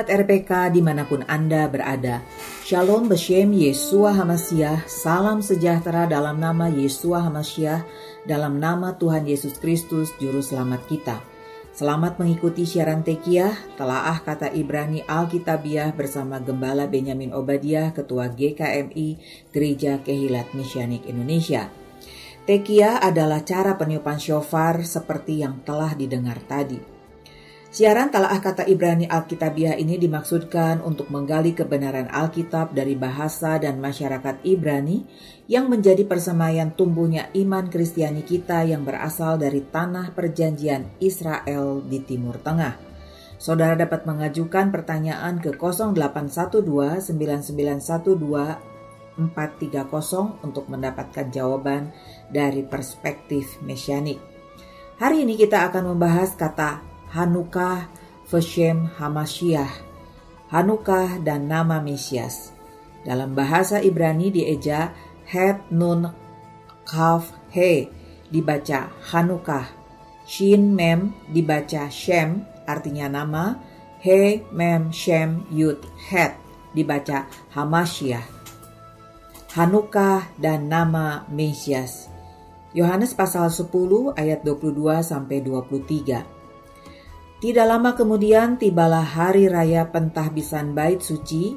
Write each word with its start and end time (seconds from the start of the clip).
Sahabat 0.00 0.16
RPK 0.24 0.72
di 0.72 0.80
mana 0.80 1.04
pun 1.04 1.20
Anda 1.28 1.68
berada, 1.68 2.24
Shalom 2.64 3.12
Beshem 3.12 3.52
Yesua 3.52 4.16
Hamasiah, 4.16 4.80
salam 4.88 5.44
sejahtera 5.44 6.08
dalam 6.08 6.40
nama 6.40 6.72
Yesua 6.72 7.28
Hamasiah, 7.28 7.84
dalam 8.24 8.56
nama 8.56 8.96
Tuhan 8.96 9.28
Yesus 9.28 9.60
Kristus, 9.60 10.08
Juru 10.16 10.40
Selamat 10.40 10.88
kita. 10.88 11.20
Selamat 11.76 12.16
mengikuti 12.16 12.64
siaran 12.64 13.04
Tekiah, 13.04 13.52
telaah 13.76 14.24
kata 14.24 14.48
Ibrani 14.56 15.04
Alkitabiah 15.04 15.92
bersama 15.92 16.40
Gembala 16.40 16.88
Benyamin 16.88 17.36
Obadiah, 17.36 17.92
Ketua 17.92 18.32
GKMI 18.32 19.20
Gereja 19.52 20.00
Kehilat 20.00 20.56
Misyanik 20.56 21.04
Indonesia. 21.04 21.68
Tekiah 22.48 23.04
adalah 23.04 23.44
cara 23.44 23.76
peniupan 23.76 24.16
shofar 24.16 24.80
seperti 24.80 25.44
yang 25.44 25.60
telah 25.60 25.92
didengar 25.92 26.40
tadi. 26.48 26.99
Siaran 27.70 28.10
Talaah 28.10 28.42
Kata 28.42 28.66
Ibrani 28.66 29.06
Alkitabiah 29.06 29.78
ini 29.78 29.94
dimaksudkan 29.94 30.82
untuk 30.82 31.06
menggali 31.06 31.54
kebenaran 31.54 32.10
Alkitab 32.10 32.74
dari 32.74 32.98
bahasa 32.98 33.62
dan 33.62 33.78
masyarakat 33.78 34.42
Ibrani 34.42 35.06
yang 35.46 35.70
menjadi 35.70 36.02
persemaian 36.02 36.74
tumbuhnya 36.74 37.30
iman 37.30 37.70
Kristiani 37.70 38.26
kita 38.26 38.66
yang 38.66 38.82
berasal 38.82 39.38
dari 39.38 39.62
tanah 39.62 40.10
perjanjian 40.18 40.98
Israel 40.98 41.78
di 41.86 42.02
Timur 42.02 42.42
Tengah. 42.42 42.74
Saudara 43.38 43.78
dapat 43.78 44.02
mengajukan 44.02 44.74
pertanyaan 44.74 45.38
ke 45.38 45.54
0812 45.54 47.06
9912 47.06 49.14
430 49.14 50.42
untuk 50.42 50.66
mendapatkan 50.66 51.26
jawaban 51.30 51.94
dari 52.34 52.66
perspektif 52.66 53.62
mesianik. 53.62 54.18
Hari 54.98 55.22
ini 55.22 55.38
kita 55.38 55.70
akan 55.70 55.94
membahas 55.94 56.34
kata 56.34 56.89
Hanukah, 57.10 57.90
Veshem 58.30 58.86
Hamashiach, 58.94 59.82
Hanukah 60.50 61.18
dan 61.22 61.50
nama 61.50 61.82
Mesias. 61.82 62.54
Dalam 63.02 63.34
bahasa 63.34 63.82
Ibrani 63.82 64.30
dieja 64.30 64.94
Het 65.26 65.70
Nun 65.74 66.10
Kaf 66.86 67.34
He 67.50 67.90
dibaca 68.30 68.90
Hanukah, 69.10 69.66
Shin 70.26 70.74
Mem 70.74 71.14
dibaca 71.30 71.90
Shem 71.90 72.46
artinya 72.66 73.10
nama, 73.10 73.58
He 73.98 74.46
Mem 74.54 74.94
Shem 74.94 75.46
Yud 75.50 75.82
Het 76.10 76.34
dibaca 76.74 77.26
Hamashiach. 77.54 78.26
Hanukah 79.50 80.30
dan 80.38 80.70
nama 80.70 81.26
Mesias. 81.26 82.06
Yohanes 82.70 83.18
pasal 83.18 83.50
10 83.50 84.14
ayat 84.14 84.46
22 84.46 85.02
sampai 85.02 85.42
23. 85.42 86.39
Tidak 87.40 87.64
lama 87.64 87.96
kemudian 87.96 88.60
tibalah 88.60 89.00
hari 89.00 89.48
raya 89.48 89.88
pentahbisan 89.88 90.76
bait 90.76 91.00
suci, 91.00 91.56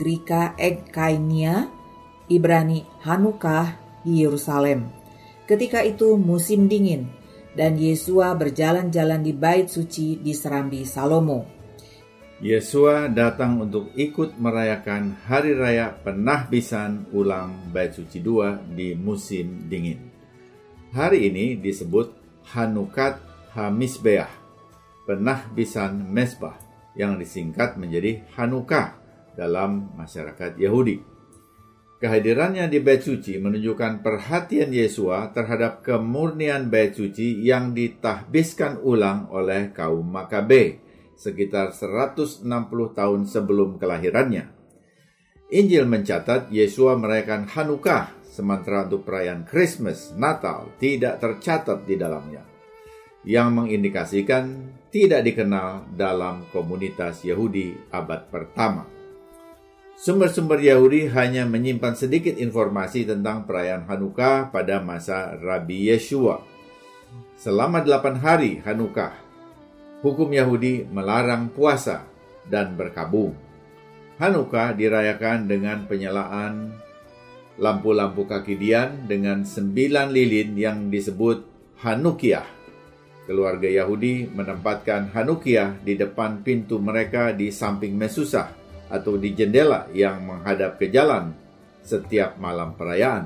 Grika 0.00 0.56
Egkainia, 0.56 1.68
Ibrani 2.32 2.88
Hanukah 3.04 4.00
di 4.00 4.24
Yerusalem. 4.24 4.88
Ketika 5.44 5.84
itu 5.84 6.16
musim 6.16 6.72
dingin, 6.72 7.12
dan 7.52 7.76
Yesua 7.76 8.32
berjalan-jalan 8.32 9.20
di 9.20 9.36
bait 9.36 9.68
suci 9.68 10.24
di 10.24 10.32
Serambi 10.32 10.88
Salomo. 10.88 11.44
Yesua 12.40 13.04
datang 13.12 13.60
untuk 13.60 13.92
ikut 13.92 14.40
merayakan 14.40 15.20
hari 15.28 15.52
raya 15.52 16.00
penahbisan 16.00 17.12
ulang 17.12 17.68
bait 17.76 17.92
suci 17.92 18.24
2 18.24 18.72
di 18.72 18.96
musim 18.96 19.68
dingin. 19.68 20.00
Hari 20.96 21.28
ini 21.28 21.60
disebut 21.60 22.08
Hanukat 22.56 23.20
Hamisbeah 23.52 24.43
penahbisan 25.04 26.04
mesbah 26.08 26.56
yang 26.96 27.20
disingkat 27.20 27.76
menjadi 27.76 28.24
Hanukkah 28.36 28.96
dalam 29.34 29.92
masyarakat 29.96 30.56
Yahudi. 30.58 31.14
Kehadirannya 31.98 32.68
di 32.68 32.84
bait 32.84 33.00
suci 33.00 33.40
menunjukkan 33.40 34.04
perhatian 34.04 34.68
Yesua 34.74 35.32
terhadap 35.32 35.80
kemurnian 35.80 36.68
bait 36.68 36.92
suci 36.92 37.40
yang 37.40 37.72
ditahbiskan 37.72 38.82
ulang 38.84 39.30
oleh 39.32 39.72
kaum 39.72 40.04
Makabe 40.04 40.84
sekitar 41.16 41.72
160 41.72 42.44
tahun 42.92 43.20
sebelum 43.24 43.80
kelahirannya. 43.80 44.52
Injil 45.54 45.86
mencatat 45.86 46.50
Yesua 46.50 46.98
merayakan 46.98 47.46
Hanukkah 47.48 48.10
sementara 48.26 48.84
untuk 48.90 49.06
perayaan 49.06 49.46
Christmas, 49.46 50.10
Natal 50.18 50.74
tidak 50.82 51.22
tercatat 51.22 51.86
di 51.86 51.94
dalamnya 51.94 52.42
yang 53.24 53.56
mengindikasikan 53.56 54.74
tidak 54.94 55.26
dikenal 55.26 55.90
dalam 55.98 56.46
komunitas 56.54 57.26
Yahudi 57.26 57.74
abad 57.90 58.30
pertama. 58.30 58.86
Sumber-sumber 59.98 60.62
Yahudi 60.62 61.10
hanya 61.10 61.42
menyimpan 61.50 61.98
sedikit 61.98 62.38
informasi 62.38 63.02
tentang 63.02 63.42
perayaan 63.42 63.90
Hanukkah 63.90 64.54
pada 64.54 64.78
masa 64.78 65.34
Rabi 65.34 65.90
Yeshua. 65.90 66.46
Selama 67.34 67.82
delapan 67.82 68.22
hari 68.22 68.62
Hanukkah, 68.62 69.18
hukum 70.06 70.30
Yahudi 70.30 70.86
melarang 70.86 71.50
puasa 71.50 72.06
dan 72.46 72.78
berkabung. 72.78 73.34
Hanukkah 74.22 74.78
dirayakan 74.78 75.50
dengan 75.50 75.90
penyalaan 75.90 76.70
lampu-lampu 77.58 78.30
kaki 78.30 78.54
dian 78.54 79.10
dengan 79.10 79.42
sembilan 79.42 80.14
lilin 80.14 80.54
yang 80.54 80.86
disebut 80.86 81.42
Hanukiah 81.82 82.46
Keluarga 83.24 83.64
Yahudi 83.64 84.28
menempatkan 84.28 85.08
Hanukiah 85.16 85.80
di 85.80 85.96
depan 85.96 86.44
pintu 86.44 86.76
mereka 86.76 87.32
di 87.32 87.48
samping 87.48 87.96
Mesusah 87.96 88.52
atau 88.92 89.16
di 89.16 89.32
jendela 89.32 89.88
yang 89.96 90.20
menghadap 90.28 90.76
ke 90.76 90.92
jalan 90.92 91.32
setiap 91.80 92.36
malam 92.36 92.76
perayaan. 92.76 93.24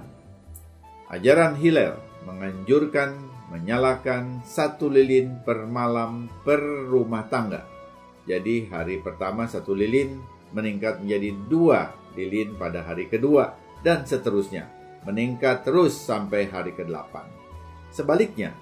Ajaran 1.10 1.58
Hillel 1.58 1.98
menganjurkan 2.30 3.18
menyalakan 3.50 4.44
satu 4.46 4.86
lilin 4.86 5.40
per 5.42 5.66
malam 5.66 6.30
per 6.46 6.60
rumah 6.62 7.26
tangga. 7.26 7.66
Jadi 8.28 8.68
hari 8.68 9.00
pertama 9.00 9.48
satu 9.50 9.72
lilin 9.72 10.20
meningkat 10.54 11.00
menjadi 11.02 11.30
dua 11.48 11.80
lilin 12.14 12.54
pada 12.54 12.84
hari 12.84 13.10
kedua 13.10 13.56
dan 13.82 14.04
seterusnya 14.04 14.68
meningkat 15.06 15.64
terus 15.64 15.96
sampai 15.96 16.50
hari 16.50 16.74
ke-8. 16.76 17.14
Sebaliknya, 17.88 18.52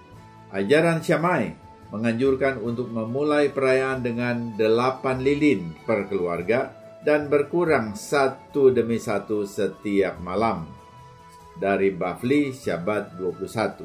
Ajaran 0.56 1.05
Syamai 1.05 1.53
menganjurkan 1.93 2.56
untuk 2.65 2.89
memulai 2.89 3.53
perayaan 3.53 4.00
dengan 4.00 4.56
delapan 4.56 5.21
lilin 5.21 5.77
per 5.84 6.09
keluarga 6.09 6.72
dan 7.05 7.28
berkurang 7.28 7.93
satu 7.93 8.72
demi 8.72 8.97
satu 8.97 9.44
setiap 9.44 10.17
malam. 10.25 10.65
Dari 11.61 11.93
Bafli 11.93 12.56
Syabat 12.56 13.21
21. 13.21 13.84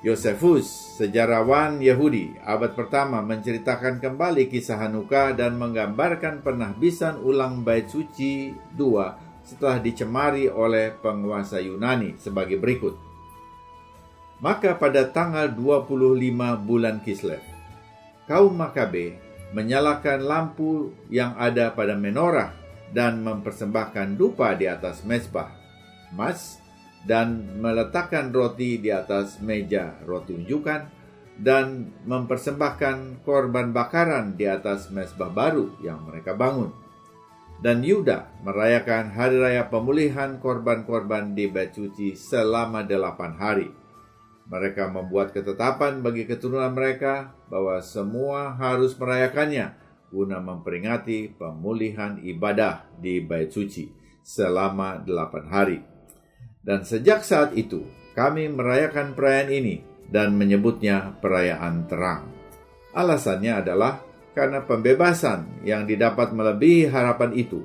Yosefus, 0.00 0.96
sejarawan 0.96 1.76
Yahudi 1.84 2.40
abad 2.40 2.72
pertama 2.72 3.20
menceritakan 3.20 4.00
kembali 4.00 4.48
kisah 4.48 4.80
Hanukkah 4.80 5.36
dan 5.36 5.60
menggambarkan 5.60 6.40
penahbisan 6.40 7.20
ulang 7.20 7.60
bait 7.60 7.84
suci 7.84 8.56
dua 8.72 9.20
setelah 9.44 9.76
dicemari 9.76 10.48
oleh 10.48 10.96
penguasa 11.04 11.60
Yunani 11.60 12.16
sebagai 12.16 12.56
berikut. 12.56 13.09
Maka 14.40 14.72
pada 14.72 15.04
tanggal 15.04 15.52
25 15.52 16.64
bulan 16.64 17.04
Kislev, 17.04 17.44
kaum 18.24 18.56
Makabe 18.56 19.20
menyalakan 19.52 20.24
lampu 20.24 20.96
yang 21.12 21.36
ada 21.36 21.76
pada 21.76 21.92
menorah 21.92 22.56
dan 22.88 23.20
mempersembahkan 23.20 24.16
dupa 24.16 24.56
di 24.56 24.64
atas 24.64 25.04
mezbah 25.04 25.52
emas 26.10 26.56
dan 27.04 27.60
meletakkan 27.60 28.32
roti 28.32 28.80
di 28.80 28.88
atas 28.88 29.44
meja 29.44 30.00
roti 30.08 30.32
unjukan 30.32 30.88
dan 31.36 31.92
mempersembahkan 32.08 33.20
korban 33.24 33.76
bakaran 33.76 34.40
di 34.40 34.48
atas 34.48 34.88
mezbah 34.88 35.28
baru 35.28 35.76
yang 35.84 36.00
mereka 36.08 36.32
bangun. 36.32 36.72
Dan 37.60 37.84
Yuda 37.84 38.40
merayakan 38.40 39.12
hari 39.12 39.36
raya 39.36 39.68
pemulihan 39.68 40.40
korban-korban 40.40 41.36
di 41.36 41.44
Suci 41.52 42.16
selama 42.16 42.88
delapan 42.88 43.36
hari 43.36 43.79
mereka 44.50 44.90
membuat 44.90 45.30
ketetapan 45.30 46.02
bagi 46.02 46.26
keturunan 46.26 46.74
mereka 46.74 47.30
bahwa 47.46 47.78
semua 47.80 48.58
harus 48.58 48.98
merayakannya 48.98 49.78
guna 50.10 50.42
memperingati 50.42 51.30
pemulihan 51.38 52.18
ibadah 52.18 52.90
di 52.98 53.22
bait 53.22 53.54
suci 53.54 53.94
selama 54.26 54.98
delapan 55.06 55.44
hari. 55.46 55.78
Dan 56.60 56.82
sejak 56.82 57.22
saat 57.22 57.54
itu, 57.54 57.86
kami 58.18 58.50
merayakan 58.50 59.14
perayaan 59.14 59.50
ini 59.54 59.74
dan 60.10 60.34
menyebutnya 60.34 61.14
perayaan 61.22 61.86
terang. 61.86 62.26
Alasannya 62.90 63.62
adalah 63.62 64.02
karena 64.34 64.66
pembebasan 64.66 65.62
yang 65.62 65.86
didapat 65.86 66.34
melebihi 66.34 66.90
harapan 66.90 67.30
itu 67.38 67.62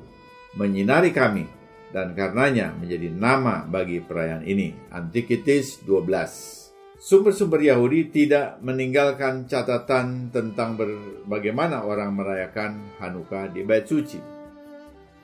menyinari 0.53 1.09
kami 1.09 1.49
dan 1.89 2.13
karenanya 2.13 2.77
menjadi 2.77 3.09
nama 3.09 3.65
bagi 3.65 4.05
perayaan 4.05 4.45
ini. 4.45 4.93
Antikitis 4.93 5.81
12 5.81 6.64
Sumber-sumber 6.95 7.59
Yahudi 7.59 8.07
tidak 8.07 8.63
meninggalkan 8.63 9.51
catatan 9.51 10.31
tentang 10.31 10.79
bagaimana 11.27 11.83
orang 11.83 12.15
merayakan 12.15 12.79
Hanukkah 13.03 13.51
di 13.51 13.67
Bait 13.67 13.83
Suci. 13.83 14.17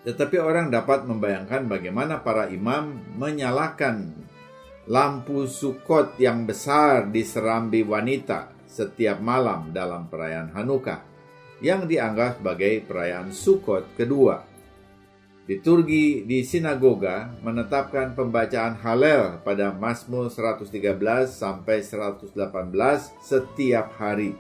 Tetapi 0.04 0.36
orang 0.42 0.68
dapat 0.68 1.08
membayangkan 1.08 1.72
bagaimana 1.72 2.20
para 2.20 2.52
imam 2.52 3.00
menyalakan 3.16 4.12
lampu 4.92 5.48
Sukot 5.48 6.20
yang 6.20 6.44
besar 6.44 7.08
di 7.08 7.24
serambi 7.24 7.86
wanita 7.88 8.52
setiap 8.68 9.24
malam 9.24 9.72
dalam 9.72 10.12
perayaan 10.12 10.52
Hanukkah 10.52 11.00
yang 11.64 11.88
dianggap 11.88 12.44
sebagai 12.44 12.84
perayaan 12.84 13.32
Sukot 13.32 13.96
kedua. 13.96 14.51
Liturgi 15.52 16.24
di 16.24 16.48
sinagoga 16.48 17.28
menetapkan 17.44 18.16
pembacaan 18.16 18.80
Halel 18.80 19.44
pada 19.44 19.76
Mazmur 19.76 20.32
113 20.32 20.72
sampai 21.28 21.84
118 21.84 22.40
setiap 23.20 23.92
hari. 24.00 24.32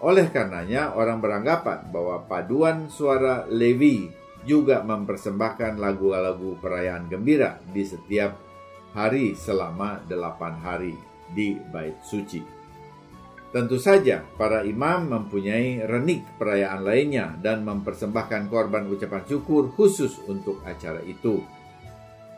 Oleh 0.00 0.32
karenanya 0.32 0.96
orang 0.96 1.20
beranggapan 1.20 1.92
bahwa 1.92 2.24
paduan 2.24 2.88
suara 2.88 3.44
Levi 3.52 4.08
juga 4.48 4.80
mempersembahkan 4.80 5.76
lagu-lagu 5.76 6.56
perayaan 6.56 7.04
gembira 7.12 7.60
di 7.76 7.84
setiap 7.84 8.32
hari 8.96 9.36
selama 9.36 10.00
delapan 10.08 10.56
hari 10.56 10.96
di 11.36 11.60
bait 11.68 12.00
suci. 12.00 12.53
Tentu 13.54 13.78
saja, 13.78 14.26
para 14.34 14.66
imam 14.66 15.06
mempunyai 15.06 15.86
renik 15.86 16.26
perayaan 16.42 16.82
lainnya 16.82 17.38
dan 17.38 17.62
mempersembahkan 17.62 18.50
korban 18.50 18.90
ucapan 18.90 19.22
syukur 19.30 19.70
khusus 19.78 20.18
untuk 20.26 20.58
acara 20.66 20.98
itu. 21.06 21.38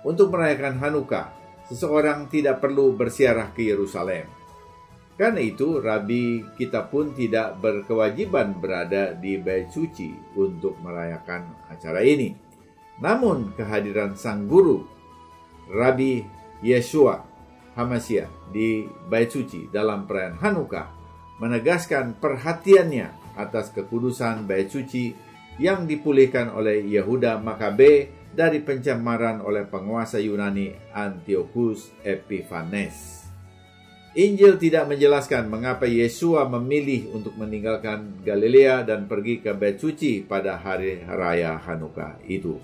Untuk 0.04 0.28
merayakan 0.28 0.76
Hanukkah, 0.76 1.32
seseorang 1.72 2.28
tidak 2.28 2.60
perlu 2.60 2.92
bersiarah 2.92 3.48
ke 3.56 3.64
Yerusalem. 3.64 4.28
Karena 5.16 5.40
itu, 5.40 5.80
rabi 5.80 6.44
kita 6.60 6.84
pun 6.92 7.16
tidak 7.16 7.64
berkewajiban 7.64 8.60
berada 8.60 9.16
di 9.16 9.40
bait 9.40 9.72
suci 9.72 10.12
untuk 10.36 10.76
merayakan 10.84 11.48
acara 11.72 12.04
ini. 12.04 12.36
Namun, 13.00 13.56
kehadiran 13.56 14.20
sang 14.20 14.44
guru, 14.44 14.84
Rabi 15.72 16.20
Yeshua 16.60 17.24
Hamasya 17.72 18.52
di 18.52 18.84
bait 19.08 19.32
suci 19.32 19.72
dalam 19.72 20.04
perayaan 20.04 20.36
Hanukkah 20.40 20.95
menegaskan 21.40 22.16
perhatiannya 22.16 23.36
atas 23.36 23.72
kekudusan 23.72 24.48
bait 24.48 24.72
suci 24.72 25.12
yang 25.56 25.88
dipulihkan 25.88 26.52
oleh 26.52 26.84
Yehuda 26.84 27.40
Makabe 27.40 28.12
dari 28.36 28.60
pencemaran 28.60 29.40
oleh 29.40 29.64
penguasa 29.64 30.20
Yunani 30.20 30.72
Antiochus 30.92 31.92
Epiphanes. 32.04 33.24
Injil 34.16 34.56
tidak 34.56 34.88
menjelaskan 34.88 35.44
mengapa 35.52 35.84
Yesua 35.84 36.48
memilih 36.48 37.12
untuk 37.12 37.36
meninggalkan 37.36 38.24
Galilea 38.24 38.80
dan 38.88 39.04
pergi 39.04 39.44
ke 39.44 39.52
Bait 39.52 39.76
Suci 39.76 40.24
pada 40.24 40.56
hari 40.56 41.04
raya 41.04 41.60
Hanukkah 41.60 42.16
itu. 42.24 42.56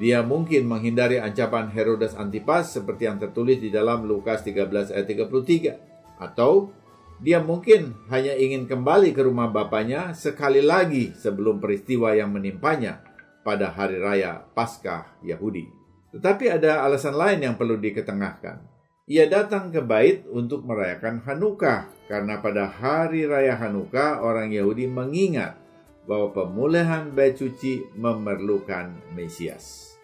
Dia 0.00 0.24
mungkin 0.24 0.64
menghindari 0.64 1.20
ancaman 1.20 1.68
Herodes 1.68 2.16
Antipas 2.16 2.72
seperti 2.72 3.04
yang 3.04 3.20
tertulis 3.20 3.60
di 3.60 3.68
dalam 3.68 4.08
Lukas 4.08 4.40
13 4.40 4.96
ayat 4.96 5.04
33 5.04 5.76
atau 6.16 6.72
dia 7.22 7.38
mungkin 7.38 7.94
hanya 8.10 8.34
ingin 8.34 8.66
kembali 8.66 9.14
ke 9.14 9.22
rumah 9.22 9.46
bapaknya 9.46 10.10
sekali 10.10 10.58
lagi 10.58 11.14
sebelum 11.14 11.62
peristiwa 11.62 12.18
yang 12.18 12.34
menimpanya 12.34 12.98
pada 13.46 13.70
hari 13.70 14.02
raya 14.02 14.42
Paskah 14.58 15.22
Yahudi. 15.22 15.70
Tetapi 16.10 16.50
ada 16.50 16.82
alasan 16.82 17.14
lain 17.14 17.38
yang 17.46 17.54
perlu 17.54 17.78
diketengahkan. 17.78 18.58
Ia 19.06 19.30
datang 19.30 19.70
ke 19.70 19.78
bait 19.78 20.26
untuk 20.34 20.66
merayakan 20.66 21.22
Hanukkah 21.22 21.86
karena 22.10 22.42
pada 22.42 22.66
hari 22.66 23.26
raya 23.30 23.54
Hanukkah 23.54 24.18
orang 24.18 24.50
Yahudi 24.50 24.90
mengingat 24.90 25.58
bahwa 26.10 26.34
pemulihan 26.34 27.06
bait 27.14 27.38
suci 27.38 27.86
memerlukan 27.94 29.14
Mesias. 29.14 29.94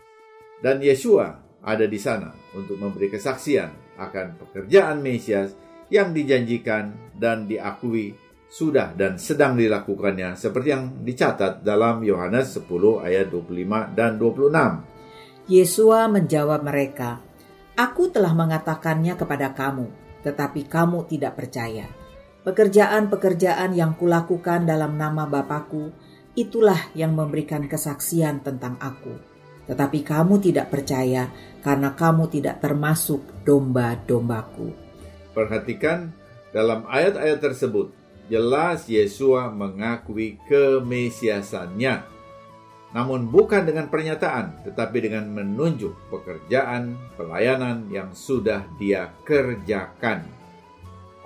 Dan 0.63 0.79
Yesua 0.79 1.35
ada 1.67 1.87
di 1.87 1.99
sana 1.99 2.31
untuk 2.55 2.79
memberi 2.79 3.11
kesaksian 3.11 3.99
akan 3.99 4.39
pekerjaan 4.39 5.03
Mesias 5.03 5.55
yang 5.89 6.13
dijanjikan 6.13 7.17
dan 7.17 7.49
diakui 7.49 8.15
sudah 8.49 8.97
dan 8.97 9.21
sedang 9.21 9.61
dilakukannya 9.61 10.33
seperti 10.33 10.69
yang 10.73 10.85
dicatat 11.05 11.61
dalam 11.61 12.01
Yohanes 12.01 12.57
10 12.57 13.05
ayat 13.05 13.29
25 13.29 13.93
dan 13.93 14.17
26. 14.17 15.53
Yesua 15.53 16.09
menjawab 16.09 16.65
mereka, 16.65 17.21
Aku 17.77 18.11
telah 18.11 18.33
mengatakannya 18.33 19.15
kepada 19.15 19.53
kamu, 19.53 19.87
tetapi 20.25 20.67
kamu 20.67 21.07
tidak 21.07 21.39
percaya. 21.39 21.87
Pekerjaan-pekerjaan 22.43 23.77
yang 23.77 23.95
kulakukan 23.95 24.65
dalam 24.65 24.97
nama 24.97 25.29
Bapakku, 25.29 25.93
itulah 26.33 26.91
yang 26.97 27.13
memberikan 27.13 27.69
kesaksian 27.69 28.41
tentang 28.41 28.81
aku. 28.81 29.13
Tetapi 29.69 30.01
kamu 30.01 30.41
tidak 30.41 30.73
percaya 30.73 31.29
karena 31.61 31.93
kamu 31.93 32.33
tidak 32.33 32.65
termasuk 32.65 33.45
domba-dombaku. 33.45 34.88
Perhatikan 35.37 36.13
dalam 36.51 36.89
ayat-ayat 36.89 37.39
tersebut, 37.41 37.93
jelas 38.29 38.89
Yesua 38.89 39.53
mengakui 39.53 40.41
kemesiasannya. 40.49 42.19
Namun 42.89 43.29
bukan 43.29 43.69
dengan 43.69 43.93
pernyataan, 43.93 44.65
tetapi 44.65 45.05
dengan 45.05 45.29
menunjuk 45.29 45.93
pekerjaan 46.09 46.97
pelayanan 47.21 47.85
yang 47.93 48.17
sudah 48.17 48.65
dia 48.81 49.13
kerjakan. 49.29 50.25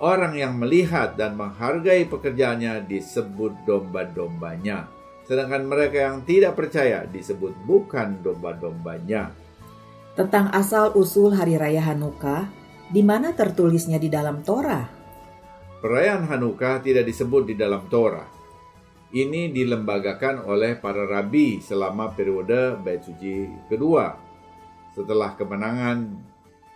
Orang 0.03 0.35
yang 0.35 0.59
melihat 0.59 1.15
dan 1.15 1.39
menghargai 1.39 2.03
pekerjaannya 2.11 2.83
disebut 2.91 3.63
domba-dombanya. 3.63 4.91
Sedangkan 5.23 5.63
mereka 5.63 6.11
yang 6.11 6.27
tidak 6.27 6.59
percaya 6.59 7.07
disebut 7.07 7.55
bukan 7.63 8.19
domba-dombanya. 8.19 9.31
Tentang 10.19 10.51
asal-usul 10.51 11.31
Hari 11.31 11.55
Raya 11.55 11.79
Hanukkah, 11.79 12.51
di 12.89 13.01
mana 13.05 13.31
tertulisnya 13.31 14.01
di 14.01 14.09
dalam 14.11 14.43
Torah? 14.43 15.03
Perayaan 15.83 16.27
Hanukkah 16.31 16.79
tidak 16.79 17.07
disebut 17.07 17.51
di 17.51 17.55
dalam 17.59 17.91
Torah. 17.91 18.27
Ini 19.13 19.53
dilembagakan 19.53 20.47
oleh 20.47 20.79
para 20.79 21.05
rabi 21.05 21.61
selama 21.61 22.15
periode 22.17 22.79
Bait 22.81 23.03
Suci 23.05 23.45
kedua. 23.69 24.15
Setelah 24.95 25.37
kemenangan 25.37 25.97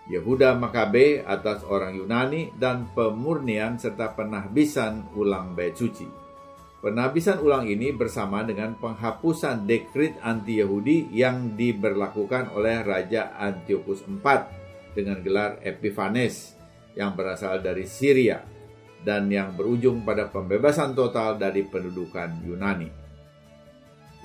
Yehuda 0.08 0.54
Makabe 0.56 1.26
atas 1.26 1.66
orang 1.66 1.98
Yunani 1.98 2.54
dan 2.56 2.88
pemurnian 2.94 3.82
serta 3.82 4.14
penahbisan 4.14 5.18
ulang 5.18 5.58
Bait 5.58 5.74
Suci. 5.74 6.06
Penahbisan 6.78 7.42
ulang 7.42 7.66
ini 7.66 7.90
bersama 7.90 8.46
dengan 8.46 8.78
penghapusan 8.78 9.66
dekrit 9.66 10.22
anti-Yahudi 10.22 11.10
yang 11.10 11.58
diberlakukan 11.58 12.54
oleh 12.54 12.86
Raja 12.86 13.34
Antiochus 13.34 14.06
IV 14.06 14.67
dengan 14.98 15.22
gelar 15.22 15.62
Epiphanes 15.62 16.58
yang 16.98 17.14
berasal 17.14 17.62
dari 17.62 17.86
Syria 17.86 18.42
dan 19.06 19.30
yang 19.30 19.54
berujung 19.54 20.02
pada 20.02 20.26
pembebasan 20.26 20.98
total 20.98 21.38
dari 21.38 21.62
pendudukan 21.62 22.42
Yunani. 22.42 22.90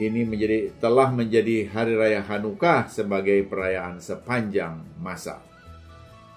Ini 0.00 0.24
menjadi 0.24 0.72
telah 0.80 1.12
menjadi 1.12 1.68
hari 1.68 1.92
raya 1.92 2.24
Hanukkah 2.24 2.88
sebagai 2.88 3.44
perayaan 3.44 4.00
sepanjang 4.00 4.80
masa. 4.96 5.44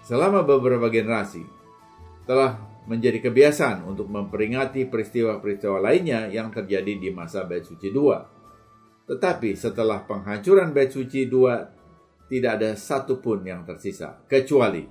Selama 0.03 0.43
beberapa 0.43 0.91
generasi 0.91 1.41
telah 2.27 2.59
menjadi 2.85 3.17
kebiasaan 3.23 3.87
untuk 3.87 4.11
memperingati 4.11 4.85
peristiwa-peristiwa 4.85 5.81
lainnya 5.81 6.29
yang 6.29 6.53
terjadi 6.53 6.99
di 6.99 7.09
masa 7.09 7.47
Bait 7.47 7.65
Suci 7.65 7.89
II. 7.89 8.13
Tetapi 9.09 9.57
setelah 9.57 10.05
penghancuran 10.05 10.69
Bait 10.69 10.93
Suci 10.93 11.25
II 11.25 11.74
tidak 12.31 12.61
ada 12.61 12.71
satupun 12.73 13.45
yang 13.45 13.63
tersisa 13.63 14.21
kecuali 14.25 14.85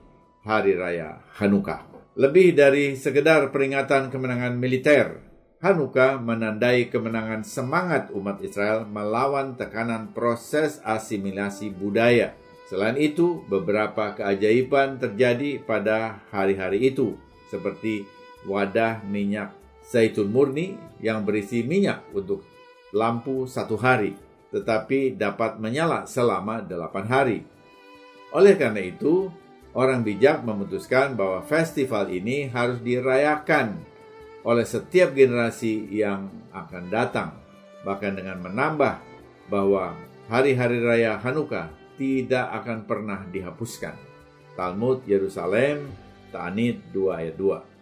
hari 0.45 0.77
raya 0.77 1.25
Hanukkah. 1.41 1.89
Lebih 2.15 2.55
dari 2.55 2.95
sekedar 2.95 3.51
peringatan 3.51 4.13
kemenangan 4.13 4.55
militer, 4.55 5.19
Hanukkah 5.59 6.21
menandai 6.21 6.93
kemenangan 6.93 7.43
semangat 7.43 8.13
umat 8.13 8.39
Israel 8.45 8.85
melawan 8.85 9.57
tekanan 9.57 10.13
proses 10.13 10.79
asimilasi 10.85 11.73
budaya. 11.73 12.37
Selain 12.69 12.95
itu, 13.01 13.43
beberapa 13.49 14.13
keajaiban 14.13 15.01
terjadi 15.01 15.59
pada 15.65 16.21
hari-hari 16.29 16.93
itu, 16.93 17.17
seperti 17.49 18.05
wadah 18.45 19.01
minyak 19.09 19.57
zaitun 19.85 20.29
murni 20.29 20.77
yang 21.01 21.25
berisi 21.25 21.65
minyak 21.65 22.05
untuk 22.13 22.45
lampu 22.93 23.49
satu 23.49 23.81
hari, 23.81 24.17
tetapi 24.55 25.19
dapat 25.19 25.59
menyala 25.59 26.07
selama 26.07 26.63
delapan 26.63 27.05
hari. 27.11 27.39
Oleh 28.31 28.55
karena 28.55 28.79
itu, 28.87 29.27
orang 29.75 30.07
bijak 30.07 30.47
memutuskan 30.47 31.19
bahwa 31.19 31.43
festival 31.43 32.07
ini 32.07 32.47
harus 32.55 32.79
dirayakan 32.79 33.83
oleh 34.47 34.63
setiap 34.63 35.11
generasi 35.11 35.91
yang 35.91 36.31
akan 36.55 36.87
datang, 36.87 37.35
bahkan 37.83 38.15
dengan 38.15 38.39
menambah 38.47 39.03
bahwa 39.51 39.99
hari-hari 40.31 40.79
raya 40.79 41.19
Hanukkah 41.19 41.75
tidak 41.99 42.47
akan 42.63 42.87
pernah 42.87 43.27
dihapuskan. 43.27 43.99
Talmud 44.55 45.03
Yerusalem 45.11 45.91
Ta'anit 46.31 46.83
2 46.91 47.11
ayat 47.15 47.35
2. 47.39 47.74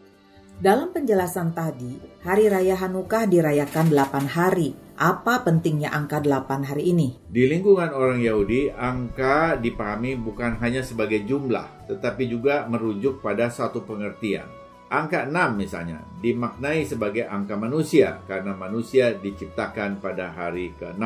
Dalam 0.62 0.95
penjelasan 0.95 1.59
tadi, 1.59 1.99
Hari 2.23 2.47
Raya 2.47 2.78
Hanukkah 2.78 3.26
dirayakan 3.26 3.90
8 3.90 4.31
hari. 4.31 4.78
Apa 4.95 5.42
pentingnya 5.42 5.90
angka 5.90 6.23
8 6.23 6.62
hari 6.62 6.95
ini? 6.95 7.19
Di 7.26 7.50
lingkungan 7.50 7.90
orang 7.90 8.23
Yahudi, 8.23 8.71
angka 8.71 9.59
dipahami 9.59 10.14
bukan 10.14 10.62
hanya 10.62 10.87
sebagai 10.87 11.26
jumlah, 11.26 11.90
tetapi 11.90 12.31
juga 12.31 12.62
merujuk 12.71 13.19
pada 13.19 13.50
satu 13.50 13.83
pengertian. 13.83 14.47
Angka 14.87 15.26
6 15.26 15.35
misalnya 15.59 15.99
dimaknai 16.23 16.87
sebagai 16.87 17.26
angka 17.26 17.59
manusia 17.59 18.23
karena 18.31 18.54
manusia 18.54 19.19
diciptakan 19.19 19.99
pada 19.99 20.31
hari 20.31 20.71
ke-6. 20.78 21.02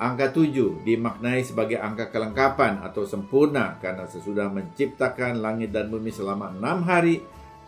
Angka 0.00 0.32
7 0.32 0.88
dimaknai 0.88 1.44
sebagai 1.44 1.84
angka 1.84 2.08
kelengkapan 2.08 2.80
atau 2.80 3.04
sempurna 3.04 3.76
karena 3.76 4.08
sesudah 4.08 4.48
menciptakan 4.48 5.44
langit 5.44 5.68
dan 5.68 5.92
bumi 5.92 6.08
selama 6.08 6.48
6 6.56 6.80
hari, 6.88 7.20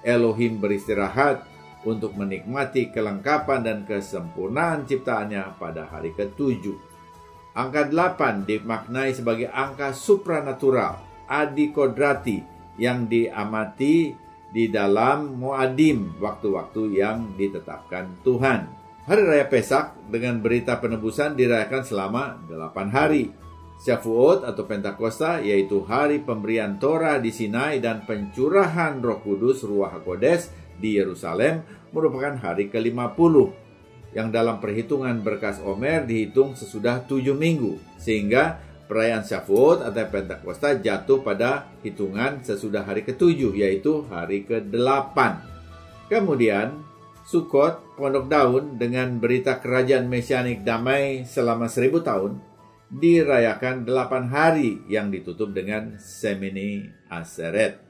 Elohim 0.05 0.59
beristirahat 0.61 1.47
untuk 1.87 2.19
menikmati 2.19 2.91
kelengkapan 2.91 3.63
dan 3.63 3.79
kesempurnaan 3.87 4.85
ciptaannya 4.85 5.57
pada 5.57 5.87
hari 5.87 6.13
ketujuh. 6.13 6.75
Angka 7.57 7.89
delapan 7.89 8.45
dimaknai 8.45 9.17
sebagai 9.17 9.49
angka 9.49 9.97
supranatural, 9.97 11.01
adi 11.25 11.73
kodrati, 11.73 12.57
yang 12.77 13.09
diamati 13.09 14.13
di 14.53 14.69
dalam 14.69 15.41
muadim 15.41 16.17
waktu-waktu 16.21 17.01
yang 17.01 17.35
ditetapkan 17.35 18.21
Tuhan. 18.21 18.69
Hari 19.07 19.23
Raya 19.23 19.47
Pesak 19.47 19.97
dengan 20.11 20.43
berita 20.43 20.77
penebusan 20.83 21.39
dirayakan 21.39 21.83
selama 21.87 22.43
delapan 22.45 22.89
hari. 22.91 23.25
Syafuot 23.77 24.49
atau 24.49 24.65
Pentakosta 24.65 25.45
yaitu 25.45 25.85
hari 25.85 26.25
pemberian 26.25 26.81
Torah 26.81 27.21
di 27.21 27.29
Sinai 27.29 27.79
dan 27.79 28.09
pencurahan 28.09 28.99
Roh 29.05 29.21
Kudus 29.21 29.63
Ruach 29.69 30.01
HaKodes 30.01 30.49
di 30.81 30.97
Yerusalem 30.97 31.61
merupakan 31.93 32.37
hari 32.41 32.73
ke-50 32.73 33.35
yang 34.17 34.33
dalam 34.33 34.65
perhitungan 34.65 35.21
berkas 35.21 35.61
Omer 35.61 36.09
dihitung 36.09 36.57
sesudah 36.57 37.05
tujuh 37.05 37.37
minggu 37.37 37.77
sehingga 38.01 38.65
perayaan 38.89 39.29
Syafuot 39.29 39.85
atau 39.85 40.05
Pentakosta 40.09 40.73
jatuh 40.81 41.21
pada 41.21 41.69
hitungan 41.85 42.41
sesudah 42.41 42.81
hari 42.81 43.05
ketujuh 43.05 43.53
yaitu 43.53 44.09
hari 44.09 44.49
ke-8. 44.49 45.19
Kemudian 46.09 46.81
Sukot, 47.27 47.83
Pondok 47.99 48.31
Daun 48.31 48.79
dengan 48.79 49.19
berita 49.19 49.59
kerajaan 49.59 50.07
Mesianik 50.07 50.63
damai 50.63 51.27
selama 51.27 51.67
seribu 51.67 51.99
tahun 51.99 52.56
dirayakan 52.91 53.83
delapan 53.83 54.31
hari 54.31 54.83
yang 54.87 55.11
ditutup 55.11 55.51
dengan 55.51 55.99
Semini 55.99 56.87
Aseret. 57.11 57.83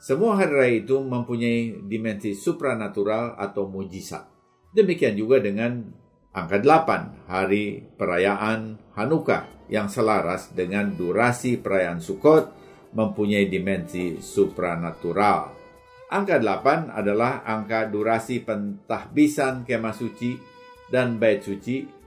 Semua 0.00 0.40
hari 0.40 0.52
raya 0.56 0.74
itu 0.80 0.96
mempunyai 1.04 1.84
dimensi 1.84 2.32
supranatural 2.32 3.36
atau 3.36 3.68
mujizat. 3.68 4.24
Demikian 4.72 5.14
juga 5.14 5.44
dengan 5.44 5.92
angka 6.32 6.58
delapan 6.62 7.20
hari 7.28 7.84
perayaan 8.00 8.80
Hanukkah 8.96 9.68
yang 9.68 9.92
selaras 9.92 10.50
dengan 10.56 10.96
durasi 10.96 11.60
perayaan 11.60 12.00
Sukkot 12.00 12.44
mempunyai 12.96 13.46
dimensi 13.46 14.18
supranatural. 14.18 15.52
Angka 16.10 16.42
delapan 16.42 16.90
adalah 16.90 17.46
angka 17.46 17.86
durasi 17.86 18.42
pentahbisan 18.42 19.62
kemah 19.62 19.94
suci 19.94 20.34
dan 20.90 21.22
bait 21.22 21.38
suci 21.38 21.99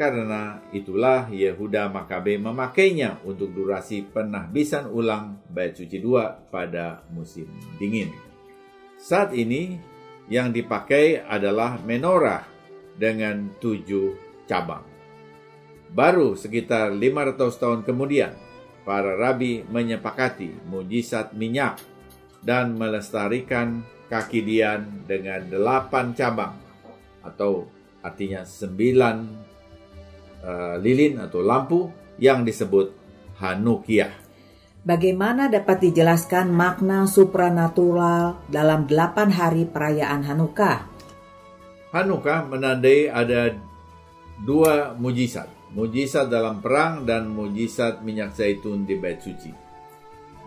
karena 0.00 0.64
itulah 0.72 1.28
Yehuda 1.28 1.92
Makabe 1.92 2.40
memakainya 2.40 3.20
untuk 3.20 3.52
durasi 3.52 4.00
penahbisan 4.08 4.88
ulang 4.88 5.44
bait 5.52 5.76
suci 5.76 6.00
2 6.00 6.48
pada 6.48 7.04
musim 7.12 7.44
dingin. 7.76 8.08
Saat 8.96 9.36
ini 9.36 9.76
yang 10.32 10.56
dipakai 10.56 11.20
adalah 11.20 11.76
menorah 11.84 12.48
dengan 12.96 13.52
tujuh 13.60 14.16
cabang. 14.48 14.88
Baru 15.92 16.32
sekitar 16.32 16.96
500 16.96 17.60
tahun 17.60 17.80
kemudian, 17.84 18.32
para 18.88 19.20
rabi 19.20 19.68
menyepakati 19.68 20.64
mujizat 20.64 21.36
minyak 21.36 21.76
dan 22.40 22.72
melestarikan 22.72 23.84
kaki 24.08 24.40
dian 24.48 25.04
dengan 25.04 25.44
delapan 25.44 26.16
cabang 26.16 26.56
atau 27.20 27.68
artinya 28.00 28.48
sembilan 28.48 29.16
uh, 30.44 30.76
lilin 30.80 31.20
atau 31.20 31.40
lampu 31.40 31.90
yang 32.20 32.44
disebut 32.44 32.92
Hanukiah. 33.40 34.12
Bagaimana 34.80 35.52
dapat 35.52 35.92
dijelaskan 35.92 36.48
makna 36.48 37.04
supranatural 37.04 38.40
dalam 38.48 38.88
delapan 38.88 39.28
hari 39.28 39.68
perayaan 39.68 40.24
Hanukkah? 40.24 40.88
Hanukkah 41.92 42.48
menandai 42.48 43.12
ada 43.12 43.60
dua 44.40 44.96
mujizat. 44.96 45.48
Mujizat 45.70 46.32
dalam 46.32 46.64
perang 46.64 47.04
dan 47.04 47.28
mujizat 47.28 48.00
minyak 48.00 48.34
zaitun 48.34 48.88
di 48.88 48.96
bait 48.96 49.20
suci. 49.20 49.52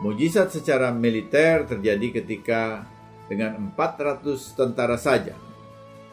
Mujizat 0.01 0.50
secara 0.50 0.89
militer 0.89 1.69
terjadi 1.69 2.21
ketika 2.21 2.83
dengan 3.29 3.71
400 3.71 4.57
tentara 4.57 5.00
saja 5.00 5.52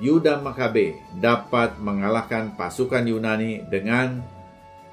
Yuda 0.00 0.40
Makabe 0.40 0.96
dapat 1.20 1.76
mengalahkan 1.76 2.56
pasukan 2.56 3.04
Yunani 3.04 3.68
dengan 3.68 4.24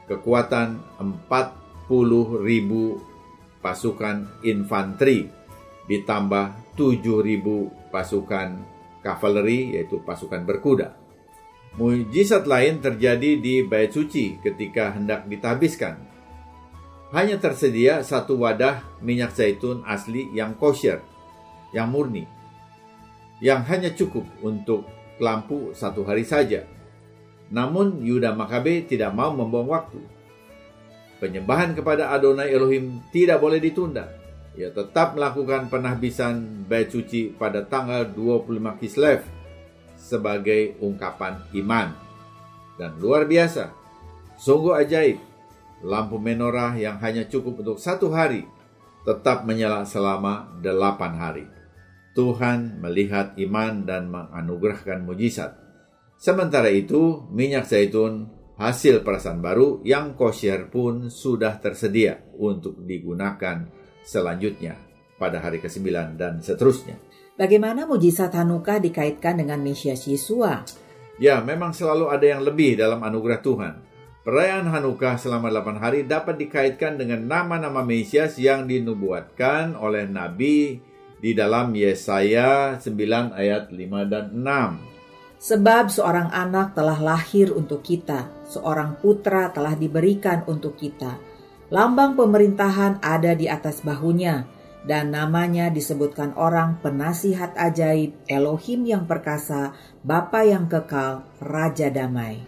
kekuatan 0.04 0.84
40 1.00 2.44
ribu 2.44 3.00
pasukan 3.64 4.28
infanteri 4.44 5.32
ditambah 5.88 6.76
7 6.76 7.00
ribu 7.24 7.72
pasukan 7.88 8.60
kavaleri 9.00 9.80
yaitu 9.80 10.04
pasukan 10.04 10.44
berkuda. 10.44 10.92
Mujizat 11.80 12.44
lain 12.44 12.84
terjadi 12.84 13.40
di 13.40 13.64
Bait 13.64 13.96
Suci 13.96 14.36
ketika 14.44 14.92
hendak 14.92 15.24
ditabiskan. 15.32 16.04
Hanya 17.16 17.40
tersedia 17.40 18.04
satu 18.04 18.44
wadah 18.44 18.84
minyak 19.00 19.32
zaitun 19.32 19.88
asli 19.88 20.28
yang 20.36 20.60
kosher, 20.60 21.00
yang 21.72 21.88
murni, 21.88 22.28
yang 23.40 23.64
hanya 23.64 23.96
cukup 23.96 24.28
untuk 24.44 24.97
lampu 25.18 25.74
satu 25.74 26.06
hari 26.06 26.24
saja. 26.24 26.66
Namun 27.48 28.04
Yuda 28.04 28.36
Makabe 28.36 28.84
tidak 28.84 29.16
mau 29.16 29.32
membuang 29.32 29.72
waktu. 29.72 30.02
Penyembahan 31.18 31.74
kepada 31.74 32.14
Adonai 32.14 32.54
Elohim 32.54 33.02
tidak 33.10 33.42
boleh 33.42 33.58
ditunda. 33.58 34.14
Ia 34.58 34.74
tetap 34.74 35.14
melakukan 35.18 35.70
penahbisan 35.70 36.66
bait 36.66 36.90
suci 36.90 37.30
pada 37.34 37.62
tanggal 37.66 38.10
25 38.10 38.82
Kislev 38.82 39.22
sebagai 39.98 40.78
ungkapan 40.82 41.46
iman. 41.62 41.94
Dan 42.78 42.98
luar 43.02 43.26
biasa, 43.26 43.74
sungguh 44.38 44.78
ajaib, 44.78 45.18
lampu 45.82 46.22
menorah 46.22 46.78
yang 46.78 47.02
hanya 47.02 47.26
cukup 47.26 47.62
untuk 47.66 47.78
satu 47.82 48.14
hari 48.14 48.46
tetap 49.06 49.46
menyala 49.46 49.86
selama 49.88 50.52
delapan 50.62 51.14
hari. 51.18 51.46
Tuhan 52.18 52.82
melihat 52.82 53.38
iman 53.38 53.86
dan 53.86 54.10
menganugerahkan 54.10 55.06
mujizat. 55.06 55.54
Sementara 56.18 56.74
itu, 56.74 57.30
minyak 57.30 57.70
zaitun 57.70 58.34
hasil 58.58 59.06
perasaan 59.06 59.38
baru 59.38 59.86
yang 59.86 60.18
kosher 60.18 60.66
pun 60.74 61.14
sudah 61.14 61.62
tersedia 61.62 62.26
untuk 62.42 62.82
digunakan 62.90 63.70
selanjutnya 64.02 64.82
pada 65.22 65.38
hari 65.38 65.62
ke-9 65.62 66.18
dan 66.18 66.42
seterusnya. 66.42 66.98
Bagaimana 67.38 67.86
mujizat 67.86 68.34
Hanukkah 68.34 68.82
dikaitkan 68.82 69.38
dengan 69.38 69.62
Mesias 69.62 70.10
Yesua? 70.10 70.66
Ya, 71.22 71.38
memang 71.46 71.70
selalu 71.70 72.10
ada 72.10 72.26
yang 72.26 72.42
lebih 72.42 72.82
dalam 72.82 72.98
anugerah 73.06 73.46
Tuhan. 73.46 73.74
Perayaan 74.26 74.74
Hanukkah 74.74 75.22
selama 75.22 75.54
8 75.54 75.78
hari 75.78 76.02
dapat 76.10 76.42
dikaitkan 76.42 76.98
dengan 76.98 77.30
nama-nama 77.30 77.86
Mesias 77.86 78.42
yang 78.42 78.66
dinubuatkan 78.66 79.78
oleh 79.78 80.10
Nabi 80.10 80.82
di 81.18 81.34
dalam 81.34 81.74
Yesaya 81.74 82.78
9 82.78 83.34
ayat 83.34 83.74
5 83.74 84.12
dan 84.12 84.26
6. 84.34 84.98
Sebab 85.38 85.94
seorang 85.94 86.34
anak 86.34 86.74
telah 86.74 86.98
lahir 86.98 87.54
untuk 87.54 87.86
kita, 87.86 88.26
seorang 88.50 88.98
putra 88.98 89.54
telah 89.54 89.78
diberikan 89.78 90.42
untuk 90.50 90.74
kita. 90.78 91.22
Lambang 91.70 92.18
pemerintahan 92.18 93.04
ada 93.06 93.38
di 93.38 93.46
atas 93.46 93.86
bahunya, 93.86 94.50
dan 94.88 95.14
namanya 95.14 95.70
disebutkan 95.70 96.34
orang 96.40 96.82
penasihat 96.82 97.54
ajaib, 97.54 98.18
Elohim 98.26 98.88
yang 98.88 99.04
perkasa, 99.06 99.78
Bapa 100.02 100.42
yang 100.48 100.66
kekal, 100.66 101.28
Raja 101.44 101.92
damai. 101.94 102.42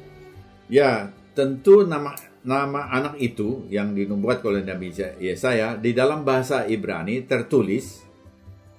Ya, 0.71 1.11
tentu 1.37 1.85
nama 1.85 2.15
nama 2.41 2.89
anak 2.89 3.19
itu 3.19 3.67
yang 3.67 3.91
dinubuat 3.93 4.41
oleh 4.47 4.63
Nabi 4.63 4.95
Yesaya 5.19 5.75
di 5.75 5.91
dalam 5.91 6.23
bahasa 6.23 6.63
Ibrani 6.65 7.27
tertulis 7.27 8.08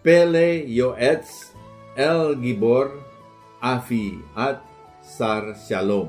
Pele 0.00 0.64
Yoetz 0.64 1.52
El 1.92 2.40
Gibor 2.40 2.96
Afi 3.60 4.16
Ad 4.32 4.64
Sar 5.04 5.52
Shalom. 5.52 6.08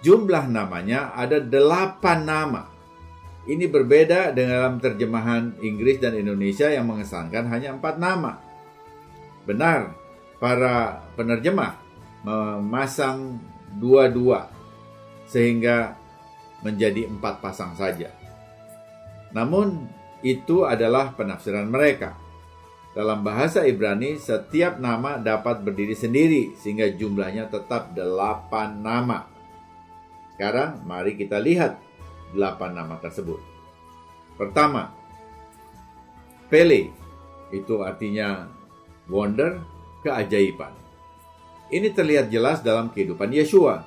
Jumlah 0.00 0.48
namanya 0.48 1.12
ada 1.12 1.36
delapan 1.36 2.24
nama. 2.24 2.62
Ini 3.44 3.68
berbeda 3.68 4.32
dengan 4.32 4.80
terjemahan 4.80 5.60
Inggris 5.60 6.00
dan 6.00 6.16
Indonesia 6.16 6.72
yang 6.72 6.88
mengesankan 6.88 7.44
hanya 7.52 7.76
empat 7.76 8.00
nama. 8.00 8.40
Benar, 9.44 9.92
para 10.40 11.04
penerjemah 11.20 11.76
memasang 12.24 13.38
dua-dua 13.76 14.48
sehingga 15.28 16.00
menjadi 16.64 17.06
empat 17.12 17.44
pasang 17.44 17.76
saja. 17.76 18.08
Namun 19.36 19.84
itu 20.24 20.64
adalah 20.64 21.12
penafsiran 21.12 21.68
mereka. 21.68 22.25
Dalam 22.96 23.20
bahasa 23.20 23.68
Ibrani, 23.68 24.16
setiap 24.16 24.80
nama 24.80 25.20
dapat 25.20 25.60
berdiri 25.60 25.92
sendiri 25.92 26.56
sehingga 26.56 26.88
jumlahnya 26.88 27.52
tetap 27.52 27.92
delapan 27.92 28.80
nama. 28.80 29.28
Sekarang 30.32 30.80
mari 30.88 31.12
kita 31.12 31.36
lihat 31.36 31.76
delapan 32.32 32.72
nama 32.72 32.96
tersebut. 32.96 33.36
Pertama, 34.40 34.96
Pele, 36.48 36.88
itu 37.52 37.84
artinya 37.84 38.48
wonder, 39.12 39.60
keajaiban. 40.00 40.72
Ini 41.68 41.92
terlihat 41.92 42.32
jelas 42.32 42.64
dalam 42.64 42.88
kehidupan 42.88 43.28
Yeshua. 43.28 43.84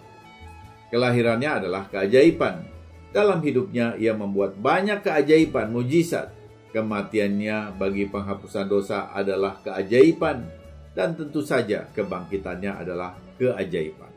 Kelahirannya 0.94 1.66
adalah 1.66 1.90
keajaiban. 1.90 2.62
Dalam 3.10 3.42
hidupnya 3.42 3.98
ia 3.98 4.14
membuat 4.14 4.54
banyak 4.54 5.02
keajaiban, 5.02 5.74
mujizat. 5.74 6.39
Kematiannya 6.70 7.76
bagi 7.82 8.06
penghapusan 8.06 8.70
dosa 8.70 9.10
adalah 9.10 9.58
keajaiban 9.66 10.46
dan 10.94 11.18
tentu 11.18 11.42
saja 11.42 11.90
kebangkitannya 11.90 12.72
adalah 12.78 13.18
keajaiban. 13.42 14.12